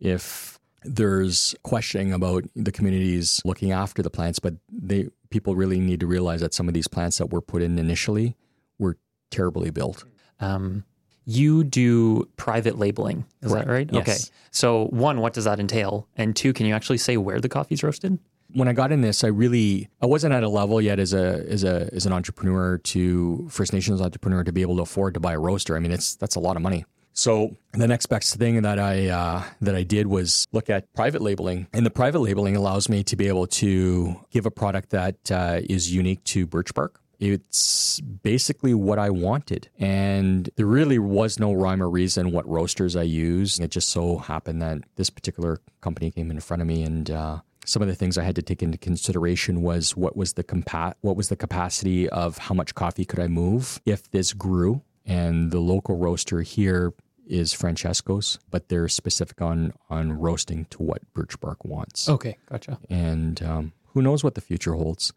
if 0.00 0.58
there's 0.82 1.54
questioning 1.62 2.12
about 2.12 2.44
the 2.54 2.72
communities 2.72 3.40
looking 3.44 3.72
after 3.72 4.02
the 4.02 4.10
plants, 4.10 4.38
but 4.38 4.54
they 4.70 5.08
people 5.30 5.56
really 5.56 5.80
need 5.80 6.00
to 6.00 6.06
realize 6.06 6.40
that 6.40 6.54
some 6.54 6.68
of 6.68 6.74
these 6.74 6.86
plants 6.86 7.18
that 7.18 7.32
were 7.32 7.40
put 7.40 7.62
in 7.62 7.78
initially 7.78 8.36
were 8.78 8.96
terribly 9.30 9.70
built. 9.70 10.04
Um, 10.40 10.84
you 11.24 11.64
do 11.64 12.28
private 12.36 12.78
labeling, 12.78 13.24
is 13.40 13.52
that 13.52 13.66
right? 13.66 13.88
Yes. 13.90 14.02
Okay. 14.02 14.18
So 14.50 14.86
one, 14.86 15.20
what 15.20 15.32
does 15.32 15.44
that 15.44 15.58
entail? 15.58 16.06
And 16.16 16.36
two, 16.36 16.52
can 16.52 16.66
you 16.66 16.74
actually 16.74 16.98
say 16.98 17.16
where 17.16 17.40
the 17.40 17.48
coffee's 17.48 17.82
roasted? 17.82 18.18
when 18.54 18.68
I 18.68 18.72
got 18.72 18.92
in 18.92 19.00
this, 19.00 19.24
I 19.24 19.28
really 19.28 19.88
I 20.00 20.06
wasn't 20.06 20.32
at 20.32 20.42
a 20.42 20.48
level 20.48 20.80
yet 20.80 20.98
as 20.98 21.12
a 21.12 21.44
as 21.48 21.64
a 21.64 21.88
as 21.92 22.06
an 22.06 22.12
entrepreneur 22.12 22.78
to 22.78 23.48
First 23.50 23.72
Nations 23.72 24.00
entrepreneur 24.00 24.44
to 24.44 24.52
be 24.52 24.62
able 24.62 24.76
to 24.76 24.82
afford 24.82 25.14
to 25.14 25.20
buy 25.20 25.34
a 25.34 25.38
roaster. 25.38 25.76
I 25.76 25.80
mean, 25.80 25.92
it's 25.92 26.16
that's 26.16 26.36
a 26.36 26.40
lot 26.40 26.56
of 26.56 26.62
money. 26.62 26.84
So 27.14 27.56
the 27.72 27.86
next 27.86 28.06
best 28.06 28.34
thing 28.36 28.62
that 28.62 28.78
I 28.78 29.08
uh, 29.08 29.44
that 29.60 29.76
I 29.76 29.84
did 29.84 30.08
was 30.08 30.46
look 30.52 30.68
at 30.68 30.92
private 30.94 31.22
labeling, 31.22 31.68
and 31.72 31.86
the 31.86 31.90
private 31.90 32.18
labeling 32.18 32.56
allows 32.56 32.88
me 32.88 33.04
to 33.04 33.16
be 33.16 33.28
able 33.28 33.46
to 33.46 34.20
give 34.30 34.46
a 34.46 34.50
product 34.50 34.90
that 34.90 35.30
uh, 35.30 35.60
is 35.70 35.94
unique 35.94 36.24
to 36.24 36.44
Birch 36.46 36.74
Bark. 36.74 37.00
It's 37.20 38.00
basically 38.00 38.74
what 38.74 38.98
I 38.98 39.10
wanted. 39.10 39.68
And 39.78 40.50
there 40.56 40.66
really 40.66 40.98
was 40.98 41.38
no 41.38 41.52
rhyme 41.52 41.82
or 41.82 41.88
reason 41.88 42.32
what 42.32 42.46
roasters 42.48 42.96
I 42.96 43.02
use. 43.02 43.58
It 43.60 43.70
just 43.70 43.90
so 43.90 44.18
happened 44.18 44.60
that 44.62 44.78
this 44.96 45.10
particular 45.10 45.60
company 45.80 46.10
came 46.10 46.30
in 46.30 46.40
front 46.40 46.60
of 46.60 46.66
me 46.66 46.82
and 46.82 47.10
uh, 47.10 47.38
some 47.64 47.80
of 47.80 47.88
the 47.88 47.94
things 47.94 48.18
I 48.18 48.24
had 48.24 48.36
to 48.36 48.42
take 48.42 48.62
into 48.62 48.76
consideration 48.76 49.62
was 49.62 49.96
what 49.96 50.16
was 50.16 50.34
the 50.34 50.44
compa- 50.44 50.94
what 51.00 51.16
was 51.16 51.28
the 51.28 51.36
capacity 51.36 52.08
of 52.10 52.36
how 52.36 52.54
much 52.54 52.74
coffee 52.74 53.04
could 53.04 53.20
I 53.20 53.28
move 53.28 53.80
if 53.86 54.10
this 54.10 54.32
grew. 54.32 54.82
And 55.06 55.50
the 55.50 55.60
local 55.60 55.96
roaster 55.96 56.40
here 56.40 56.94
is 57.26 57.52
Francesco's, 57.52 58.38
but 58.50 58.68
they're 58.68 58.88
specific 58.88 59.40
on 59.40 59.72
on 59.90 60.12
roasting 60.12 60.66
to 60.70 60.82
what 60.82 61.02
Birch 61.14 61.38
Bark 61.40 61.64
wants. 61.64 62.08
Okay, 62.08 62.36
gotcha. 62.50 62.78
And 62.90 63.42
um, 63.42 63.72
who 63.86 64.02
knows 64.02 64.22
what 64.24 64.34
the 64.34 64.40
future 64.40 64.74
holds? 64.74 65.12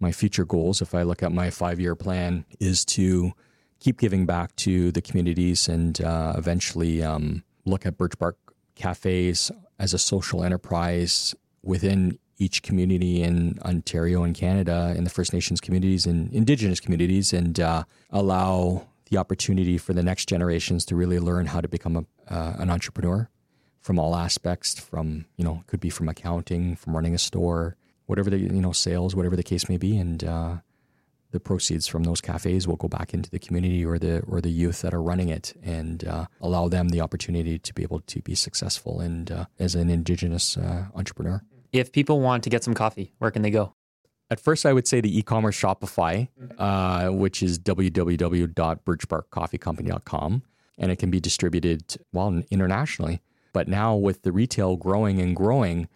My 0.00 0.12
future 0.12 0.44
goals, 0.44 0.82
if 0.82 0.94
I 0.94 1.02
look 1.02 1.22
at 1.22 1.32
my 1.32 1.50
five 1.50 1.80
year 1.80 1.94
plan, 1.94 2.44
is 2.60 2.84
to 2.86 3.32
keep 3.80 3.98
giving 3.98 4.26
back 4.26 4.54
to 4.56 4.90
the 4.92 5.02
communities 5.02 5.68
and 5.68 6.00
uh, 6.00 6.34
eventually 6.36 7.02
um, 7.02 7.44
look 7.64 7.86
at 7.86 7.96
Birch 7.98 8.18
Bark 8.18 8.36
cafes 8.74 9.50
as 9.78 9.94
a 9.94 9.98
social 9.98 10.42
enterprise 10.42 11.34
within 11.62 12.18
each 12.38 12.62
community 12.62 13.22
in 13.22 13.58
Ontario 13.62 14.22
and 14.22 14.34
Canada, 14.34 14.94
in 14.96 15.04
the 15.04 15.10
First 15.10 15.32
Nations 15.32 15.60
communities 15.60 16.06
and 16.06 16.32
Indigenous 16.32 16.80
communities, 16.80 17.32
and 17.32 17.60
uh, 17.60 17.84
allow 18.10 18.88
the 19.10 19.18
opportunity 19.18 19.78
for 19.78 19.92
the 19.92 20.02
next 20.02 20.28
generations 20.28 20.84
to 20.86 20.96
really 20.96 21.18
learn 21.18 21.46
how 21.46 21.60
to 21.60 21.68
become 21.68 21.96
a, 21.96 22.32
uh, 22.32 22.56
an 22.58 22.70
entrepreneur 22.70 23.28
from 23.80 23.98
all 23.98 24.16
aspects. 24.16 24.78
From 24.78 25.26
you 25.36 25.44
know, 25.44 25.62
could 25.66 25.80
be 25.80 25.90
from 25.90 26.08
accounting, 26.08 26.76
from 26.76 26.94
running 26.94 27.14
a 27.14 27.18
store, 27.18 27.76
whatever 28.06 28.30
the 28.30 28.38
you 28.38 28.60
know 28.60 28.72
sales, 28.72 29.14
whatever 29.14 29.36
the 29.36 29.42
case 29.42 29.68
may 29.68 29.76
be, 29.76 29.96
and 29.96 30.24
uh, 30.24 30.56
the 31.30 31.40
proceeds 31.40 31.86
from 31.86 32.04
those 32.04 32.20
cafes 32.20 32.66
will 32.66 32.76
go 32.76 32.88
back 32.88 33.12
into 33.12 33.28
the 33.28 33.38
community 33.38 33.84
or 33.84 33.98
the 33.98 34.20
or 34.20 34.40
the 34.40 34.50
youth 34.50 34.82
that 34.82 34.94
are 34.94 35.02
running 35.02 35.28
it, 35.28 35.52
and 35.62 36.04
uh, 36.06 36.26
allow 36.40 36.68
them 36.68 36.88
the 36.88 37.00
opportunity 37.00 37.58
to 37.58 37.74
be 37.74 37.82
able 37.82 38.00
to 38.00 38.22
be 38.22 38.34
successful 38.34 39.00
and 39.00 39.30
uh, 39.30 39.44
as 39.58 39.74
an 39.74 39.90
Indigenous 39.90 40.56
uh, 40.56 40.86
entrepreneur. 40.94 41.42
If 41.72 41.90
people 41.90 42.20
want 42.20 42.44
to 42.44 42.50
get 42.50 42.62
some 42.62 42.72
coffee, 42.72 43.12
where 43.18 43.32
can 43.32 43.42
they 43.42 43.50
go? 43.50 43.74
At 44.34 44.40
first, 44.40 44.66
I 44.66 44.72
would 44.72 44.88
say 44.88 45.00
the 45.00 45.16
e-commerce 45.16 45.56
Shopify, 45.56 46.26
uh, 46.58 47.10
which 47.10 47.40
is 47.40 47.56
www.birchbarkcoffeecompany.com, 47.60 50.42
and 50.76 50.90
it 50.90 50.96
can 50.96 51.12
be 51.12 51.20
distributed 51.20 51.96
well 52.12 52.42
internationally. 52.50 53.22
But 53.52 53.68
now 53.68 53.94
with 53.94 54.22
the 54.22 54.32
retail 54.32 54.74
growing 54.74 55.20
and 55.20 55.36
growing, 55.36 55.88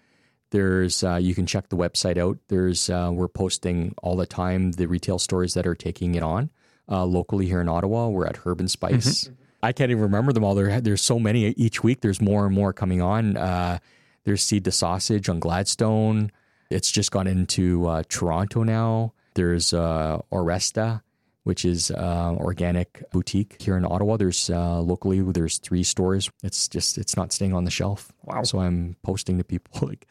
there's 0.50 1.02
uh, 1.02 1.16
you 1.16 1.34
can 1.34 1.46
check 1.46 1.68
the 1.68 1.76
website 1.76 2.16
out. 2.16 2.38
There's 2.46 2.88
uh, 2.88 3.10
we're 3.12 3.26
posting 3.26 3.96
all 4.04 4.14
the 4.14 4.24
time 4.24 4.70
the 4.70 4.86
retail 4.86 5.18
stores 5.18 5.54
that 5.54 5.66
are 5.66 5.74
taking 5.74 6.14
it 6.14 6.22
on 6.22 6.50
uh, 6.88 7.06
locally 7.06 7.46
here 7.46 7.60
in 7.60 7.68
Ottawa. 7.68 8.06
We're 8.06 8.28
at 8.28 8.36
Herb 8.36 8.60
and 8.60 8.70
Spice. 8.70 9.24
Mm-hmm. 9.24 9.34
I 9.64 9.72
can't 9.72 9.90
even 9.90 10.04
remember 10.04 10.32
them 10.32 10.44
all. 10.44 10.54
There, 10.54 10.80
there's 10.80 11.02
so 11.02 11.18
many 11.18 11.46
each 11.46 11.82
week. 11.82 12.02
There's 12.02 12.20
more 12.20 12.46
and 12.46 12.54
more 12.54 12.72
coming 12.72 13.02
on. 13.02 13.36
Uh, 13.36 13.80
there's 14.22 14.44
Seed 14.44 14.64
to 14.66 14.70
Sausage 14.70 15.28
on 15.28 15.40
Gladstone. 15.40 16.30
It's 16.70 16.90
just 16.90 17.10
gone 17.10 17.26
into 17.26 17.86
uh, 17.86 18.02
Toronto 18.08 18.62
now. 18.62 19.14
There's 19.34 19.72
uh, 19.72 20.20
Oresta, 20.32 21.02
which 21.44 21.64
is 21.64 21.90
uh, 21.90 22.34
organic 22.38 23.02
boutique 23.10 23.56
here 23.60 23.76
in 23.76 23.84
Ottawa. 23.84 24.16
There's 24.16 24.50
uh, 24.50 24.80
locally 24.80 25.20
there's 25.20 25.58
three 25.58 25.82
stores. 25.82 26.30
It's 26.42 26.68
just 26.68 26.98
it's 26.98 27.16
not 27.16 27.32
staying 27.32 27.54
on 27.54 27.64
the 27.64 27.70
shelf. 27.70 28.12
Wow. 28.24 28.42
So 28.42 28.58
I'm 28.58 28.96
posting 29.02 29.38
to 29.38 29.44
people 29.44 29.88
like 29.88 30.06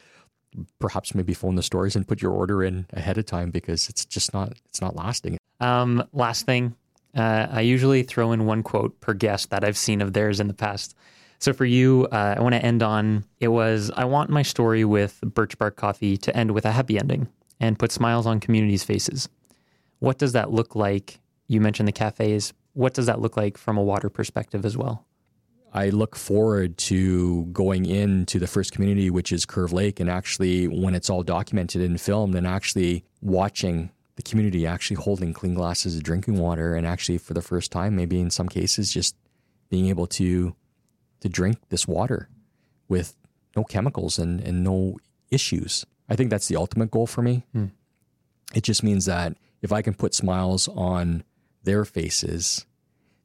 perhaps 0.79 1.13
maybe 1.13 1.33
phone 1.33 1.55
the 1.55 1.63
stores 1.63 1.95
and 1.95 2.07
put 2.07 2.21
your 2.21 2.31
order 2.31 2.63
in 2.63 2.87
ahead 2.91 3.17
of 3.17 3.25
time 3.25 3.51
because 3.51 3.89
it's 3.89 4.05
just 4.05 4.33
not 4.33 4.53
it's 4.65 4.81
not 4.81 4.95
lasting. 4.95 5.37
Um, 5.59 6.07
last 6.13 6.45
thing, 6.45 6.75
uh, 7.15 7.47
I 7.51 7.61
usually 7.61 8.03
throw 8.03 8.31
in 8.31 8.45
one 8.45 8.63
quote 8.63 8.99
per 8.99 9.13
guest 9.13 9.49
that 9.51 9.63
I've 9.63 9.77
seen 9.77 10.01
of 10.01 10.13
theirs 10.13 10.39
in 10.39 10.47
the 10.47 10.53
past. 10.53 10.95
So 11.39 11.53
for 11.53 11.65
you, 11.65 12.07
uh, 12.11 12.35
I 12.37 12.41
want 12.41 12.55
to 12.55 12.65
end 12.65 12.81
on 12.81 13.23
it 13.39 13.49
was 13.49 13.91
I 13.95 14.05
want 14.05 14.29
my 14.29 14.41
story 14.41 14.83
with 14.85 15.19
Birch 15.21 15.57
Bark 15.57 15.75
Coffee 15.75 16.17
to 16.17 16.35
end 16.35 16.51
with 16.51 16.65
a 16.65 16.71
happy 16.71 16.97
ending 16.97 17.27
and 17.59 17.77
put 17.77 17.91
smiles 17.91 18.25
on 18.25 18.39
communities' 18.39 18.83
faces. 18.83 19.29
What 19.99 20.17
does 20.17 20.33
that 20.33 20.51
look 20.51 20.75
like? 20.75 21.19
You 21.47 21.61
mentioned 21.61 21.87
the 21.87 21.93
cafes. 21.93 22.53
What 22.73 22.93
does 22.93 23.07
that 23.07 23.19
look 23.19 23.37
like 23.37 23.57
from 23.57 23.77
a 23.77 23.83
water 23.83 24.09
perspective 24.09 24.65
as 24.65 24.77
well? 24.77 25.05
I 25.73 25.89
look 25.89 26.15
forward 26.15 26.77
to 26.79 27.45
going 27.45 27.85
into 27.85 28.39
the 28.39 28.47
first 28.47 28.71
community, 28.71 29.09
which 29.09 29.31
is 29.31 29.45
Curve 29.45 29.73
Lake, 29.73 29.99
and 29.99 30.09
actually, 30.09 30.67
when 30.67 30.95
it's 30.95 31.09
all 31.09 31.23
documented 31.23 31.81
and 31.81 31.99
filmed, 31.99 32.35
and 32.35 32.47
actually 32.47 33.03
watching 33.21 33.91
the 34.15 34.23
community 34.23 34.65
actually 34.65 34.95
holding 34.95 35.33
clean 35.33 35.53
glasses 35.53 35.95
of 35.95 36.03
drinking 36.03 36.37
water, 36.37 36.75
and 36.75 36.87
actually, 36.87 37.17
for 37.17 37.33
the 37.33 37.41
first 37.41 37.71
time, 37.71 37.95
maybe 37.95 38.19
in 38.19 38.29
some 38.29 38.49
cases, 38.49 38.91
just 38.91 39.15
being 39.69 39.87
able 39.87 40.07
to 40.07 40.55
to 41.21 41.29
drink 41.29 41.57
this 41.69 41.87
water 41.87 42.29
with 42.87 43.15
no 43.55 43.63
chemicals 43.63 44.19
and, 44.19 44.39
and 44.41 44.63
no 44.63 44.97
issues. 45.31 45.85
I 46.09 46.15
think 46.15 46.29
that's 46.29 46.47
the 46.47 46.55
ultimate 46.55 46.91
goal 46.91 47.07
for 47.07 47.21
me. 47.21 47.45
Hmm. 47.51 47.65
It 48.53 48.63
just 48.63 48.83
means 48.83 49.05
that 49.05 49.35
if 49.61 49.71
I 49.71 49.81
can 49.81 49.93
put 49.93 50.13
smiles 50.13 50.67
on 50.69 51.23
their 51.63 51.83
faces, 51.83 52.65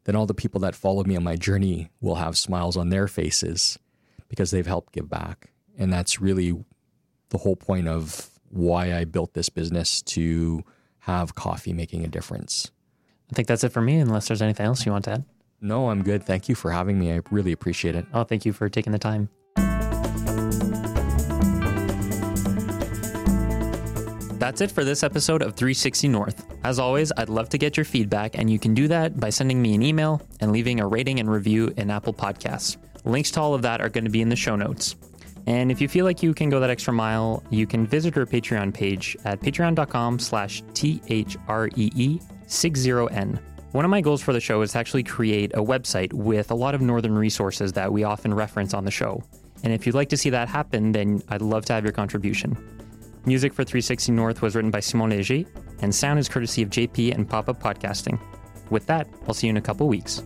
then 0.05 0.16
all 0.16 0.26
the 0.26 0.35
people 0.35 0.61
that 0.61 0.74
follow 0.74 1.05
me 1.05 1.16
on 1.16 1.22
my 1.22 1.37
journey 1.37 1.90
will 2.00 2.16
have 2.16 2.37
smiles 2.37 2.76
on 2.76 2.88
their 2.88 3.07
faces 3.07 3.78
because 4.28 4.50
they've 4.50 4.66
helped 4.66 4.92
give 4.92 5.09
back. 5.09 5.50
And 5.78 5.92
that's 5.92 6.20
really 6.20 6.64
the 7.28 7.38
whole 7.38 7.57
point 7.57 7.87
of 7.88 8.31
why 8.50 8.94
I 8.94 9.05
built 9.05 9.35
this 9.35 9.48
business 9.48 10.02
to 10.02 10.64
have 11.00 11.35
coffee 11.35 11.72
making 11.72 12.05
a 12.05 12.09
difference. 12.09 12.70
I 13.31 13.35
think 13.35 13.48
that's 13.48 13.64
it 13.64 13.72
for 13.72 13.81
me, 13.81 13.98
unless 13.98 14.28
there's 14.28 14.42
anything 14.42 14.66
else 14.66 14.85
you 14.85 14.92
want 14.92 15.05
to 15.05 15.12
add. 15.12 15.24
No, 15.62 15.90
I'm 15.90 16.03
good. 16.03 16.25
Thank 16.25 16.48
you 16.48 16.57
for 16.57 16.72
having 16.72 16.98
me. 16.98 17.12
I 17.12 17.20
really 17.31 17.53
appreciate 17.53 17.94
it. 17.94 18.05
Oh, 18.12 18.25
thank 18.25 18.44
you 18.44 18.53
for 18.53 18.68
taking 18.68 18.92
the 18.92 18.98
time. 18.98 19.29
That's 24.38 24.61
it 24.61 24.72
for 24.72 24.83
this 24.83 25.05
episode 25.05 25.40
of 25.40 25.55
360 25.55 26.09
North. 26.09 26.44
As 26.64 26.81
always, 26.81 27.12
I'd 27.16 27.29
love 27.29 27.48
to 27.51 27.59
get 27.59 27.77
your 27.77 27.85
feedback, 27.85 28.37
and 28.37 28.51
you 28.51 28.59
can 28.59 28.75
do 28.75 28.88
that 28.88 29.20
by 29.20 29.31
sending 29.31 29.62
me 29.62 29.77
an 29.77 29.83
email 29.83 30.20
and 30.40 30.51
leaving 30.51 30.81
a 30.81 30.88
rating 30.88 31.20
and 31.20 31.31
review 31.31 31.72
in 31.77 31.90
Apple 31.90 32.12
Podcasts. 32.12 32.77
Links 33.05 33.31
to 33.33 33.40
all 33.40 33.55
of 33.55 33.62
that 33.62 33.81
are 33.81 33.88
going 33.88 34.05
to 34.05 34.11
be 34.11 34.20
in 34.20 34.29
the 34.29 34.37
show 34.37 34.57
notes. 34.57 34.96
And 35.46 35.70
if 35.70 35.81
you 35.81 35.88
feel 35.88 36.05
like 36.05 36.25
you 36.25 36.35
can 36.35 36.51
go 36.51 36.59
that 36.59 36.70
extra 36.70 36.92
mile, 36.92 37.44
you 37.51 37.68
can 37.68 37.87
visit 37.87 38.16
our 38.16 38.27
Patreon 38.27 38.75
page 38.75 39.16
at 39.25 39.40
patreon.com 39.40 40.18
slash 40.18 40.64
T-H-R-E-E-60N. 40.75 43.38
One 43.72 43.87
of 43.87 43.90
my 43.90 44.02
goals 44.02 44.20
for 44.20 44.35
the 44.35 44.40
show 44.40 44.61
is 44.61 44.72
to 44.72 44.78
actually 44.78 45.02
create 45.02 45.52
a 45.54 45.64
website 45.64 46.12
with 46.12 46.50
a 46.50 46.54
lot 46.54 46.74
of 46.74 46.82
northern 46.82 47.16
resources 47.16 47.72
that 47.72 47.90
we 47.90 48.04
often 48.04 48.35
reference 48.35 48.74
on 48.74 48.85
the 48.85 48.90
show. 48.90 49.22
And 49.64 49.72
if 49.72 49.87
you'd 49.87 49.94
like 49.94 50.11
to 50.11 50.16
see 50.18 50.28
that 50.28 50.46
happen, 50.46 50.92
then 50.92 51.22
I'd 51.30 51.40
love 51.40 51.64
to 51.66 51.72
have 51.72 51.82
your 51.82 51.94
contribution. 51.94 52.54
Music 53.24 53.54
for 53.54 53.64
360 53.64 54.12
North 54.12 54.42
was 54.42 54.54
written 54.54 54.70
by 54.70 54.80
Simon 54.80 55.11
Léger, 55.11 55.46
and 55.80 55.94
sound 55.94 56.18
is 56.18 56.28
courtesy 56.28 56.62
of 56.62 56.68
JP 56.68 57.14
and 57.14 57.26
Pop 57.26 57.48
Up 57.48 57.62
Podcasting. 57.62 58.20
With 58.68 58.85
that, 58.88 59.08
I'll 59.26 59.32
see 59.32 59.46
you 59.46 59.52
in 59.52 59.56
a 59.56 59.62
couple 59.62 59.88
weeks. 59.88 60.22